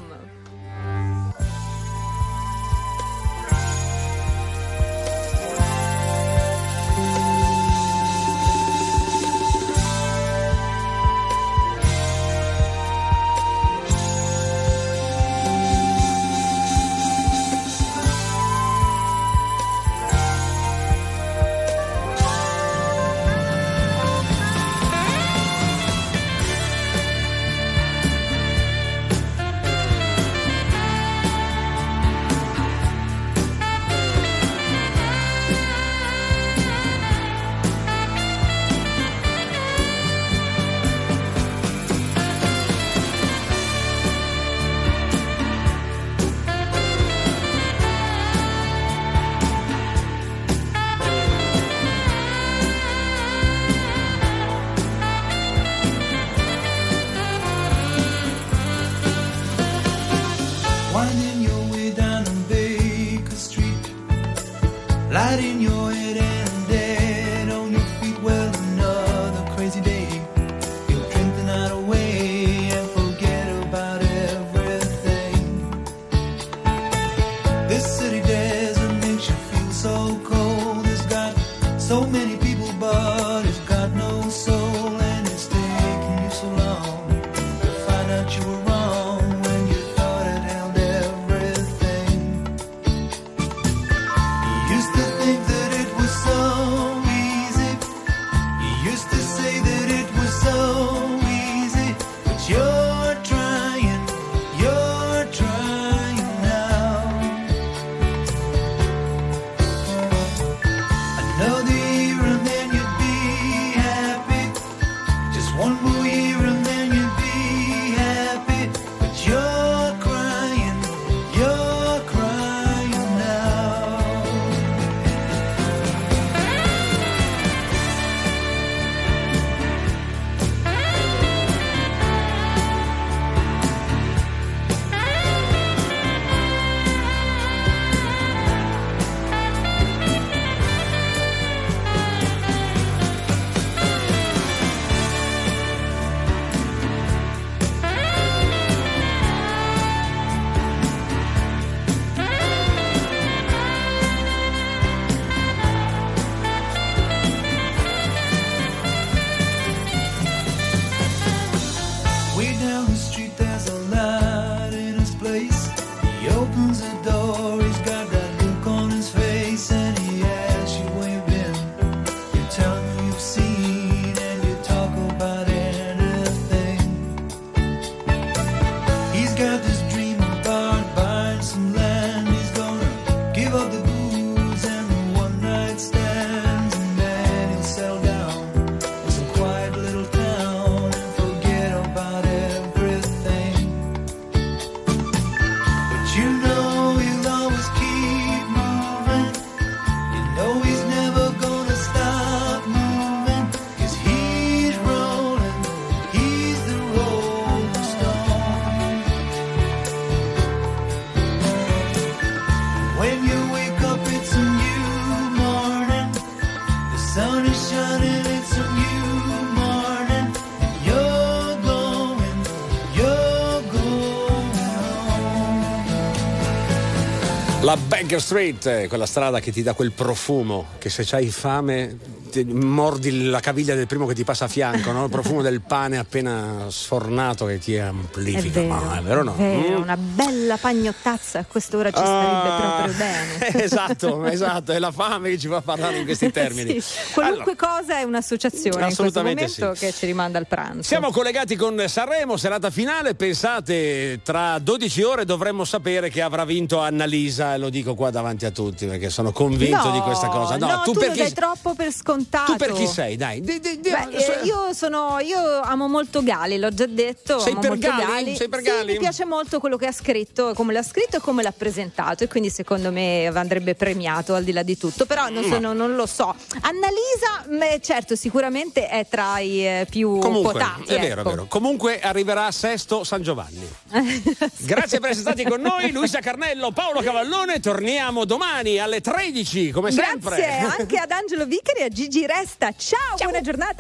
Baker 228.01 228.23
Street, 228.23 228.67
eh, 228.67 228.89
quella 228.89 229.05
strada 229.05 229.41
che 229.41 229.53
ti 229.53 229.63
dà 229.63 229.75
quel 229.75 229.93
profumo 229.93 230.69
che 230.79 230.89
se 230.89 231.03
c'hai 231.05 231.29
fame 231.29 231.99
mordi 232.45 233.25
la 233.29 233.41
caviglia 233.41 233.75
del 233.75 233.87
primo 233.87 234.07
che 234.07 234.15
ti 234.15 234.25
passa 234.25 234.47
a 234.47 234.49
fianco, 234.49 234.93
no? 234.93 235.05
il 235.05 235.11
profumo 235.11 235.43
del 235.43 235.61
pane 235.61 235.99
appena 235.99 236.67
sfornato 236.69 237.47
che 237.47 237.59
ti 237.59 237.75
È 237.75 237.79
amplifica. 237.81 238.61
vero, 238.61 238.75
Ma 238.75 238.99
è 238.99 239.03
vero 239.03 239.23
no? 239.23 239.35
vero, 239.37 239.79
Mm? 239.79 239.83
una 239.83 239.97
bella 239.97 240.57
pagnottazza 240.57 241.41
a 241.41 241.45
quest'ora 241.45 241.91
ci 241.91 241.99
starebbe 241.99 242.57
proprio 242.57 242.95
bene. 242.97 243.63
esatto, 243.65 244.25
esatto, 244.27 244.73
è 244.73 244.79
la 244.79 244.91
fame 244.93 245.31
che 245.31 245.39
ci 245.39 245.49
fa 245.49 245.61
parlare 245.61 245.99
in 245.99 246.05
questi 246.05 246.31
termini. 246.33 246.81
Sì, 246.81 247.13
qualunque 247.13 247.57
cosa 247.57 247.99
è 247.99 248.03
un'associazione 248.03 248.69
in 248.77 248.83
questo 248.85 249.03
Assolutamente 249.03 249.47
momento 249.59 249.79
che 249.79 249.93
ci 249.93 250.07
rimanda 250.07 250.39
al 250.39 250.47
pranzo. 250.47 250.83
Siamo 250.83 251.11
collegati 251.11 251.57
con 251.57 251.83
Sanremo, 251.87 252.37
serata 252.37 252.71
finale. 252.71 253.15
Pensate, 253.15 254.21
tra 254.23 254.59
12 254.59 255.03
ore 255.03 255.25
dovremmo 255.25 255.65
sapere 255.65 256.09
che 256.11 256.23
avrà 256.23 256.45
vinto 256.45 256.79
Annalisa, 256.81 257.57
lo 257.57 257.69
dico 257.71 257.95
qua 257.95 258.11
davanti 258.11 258.45
a 258.47 258.51
tutti 258.51 258.87
perché 258.87 259.11
sono 259.11 259.33
convinto 259.33 259.89
No, 259.89 259.93
di 259.93 260.01
questa 260.01 260.29
cosa. 260.29 260.57
No, 260.57 260.83
tu, 260.85 260.93
tu, 260.93 260.99
per 260.99 261.09
lo 261.11 261.15
dai 261.17 261.33
troppo 261.33 261.75
per 261.75 261.93
scontato. 262.21 262.53
tu 262.53 262.59
per 262.59 262.73
chi 262.73 262.87
sei? 262.87 263.17
Dai, 263.17 263.41
di- 263.41 263.61
di- 263.61 263.81
di- 263.81 263.91
Beh, 263.91 264.09
eh, 264.11 264.41
io, 264.45 264.73
sono, 264.73 265.19
io 265.21 265.61
amo 265.63 265.89
molto 265.89 266.23
Gali, 266.23 266.59
l'ho 266.59 266.73
già 266.73 266.87
detto. 266.87 267.39
Sei 267.39 267.57
per 267.57 267.71
molto 267.71 267.89
Gali? 267.89 268.37
Sei 268.37 268.49
per 268.49 268.61
Sì, 268.61 268.67
Gali? 268.67 268.93
mi 268.93 268.99
piace 268.99 269.25
molto 269.25 269.59
quello 269.61 269.77
che 269.77 269.87
ha 269.87 269.93
scritto, 269.93 270.53
come 270.55 270.73
l'ha 270.73 270.83
scritto 270.83 271.17
e 271.17 271.21
come 271.21 271.43
l'ha 271.43 271.53
presentato. 271.53 272.25
E 272.25 272.29
quindi 272.29 272.51
secondo 272.51 272.91
me 272.93 273.27
andrebbe 273.27 273.75
premiato 273.75 274.35
al 274.35 274.45
di 274.45 274.53
là 274.53 274.63
di 274.63 274.77
tutto. 274.77 275.07
Però 275.07 275.29
non, 275.29 275.45
Ma- 275.45 275.55
sono- 275.55 275.73
non 275.73 275.95
lo 275.95 276.07
so. 276.07 276.35
Annalisa, 276.61 277.79
certo, 277.81 278.17
sicuramente 278.17 278.89
è 278.89 279.07
tra 279.09 279.39
i 279.39 279.65
eh, 279.67 279.87
più 279.89 280.19
Comunque, 280.19 280.53
quotati. 280.53 280.93
è 280.95 281.01
vero, 281.01 281.17
è 281.17 281.21
ecco. 281.21 281.31
vero. 281.31 281.47
Comunque 281.47 282.01
arriverà 282.01 282.47
a 282.47 282.51
sesto 282.53 283.05
San 283.05 283.23
Giovanni. 283.23 283.69
Grazie 284.59 284.99
per 285.01 285.11
essere 285.11 285.33
stati 285.33 285.45
con 285.45 285.61
noi, 285.61 285.91
Luisa 285.93 286.21
Carnello, 286.21 286.71
Paolo 286.73 287.01
Cavallone. 287.01 287.61
Torniamo 287.61 288.25
domani 288.25 288.79
alle 288.79 289.01
13, 289.01 289.71
come 289.71 289.91
sempre. 289.91 290.37
Grazie 290.37 290.77
anche 290.79 290.97
ad 290.99 291.11
Angelo 291.11 291.47
Vicari 291.47 291.81
e 291.81 291.85
a 291.85 291.89
Gigi 291.89 292.10
Resta. 292.27 292.73
Ciao. 292.77 293.17
buona 293.23 293.41
giornata. 293.41 293.79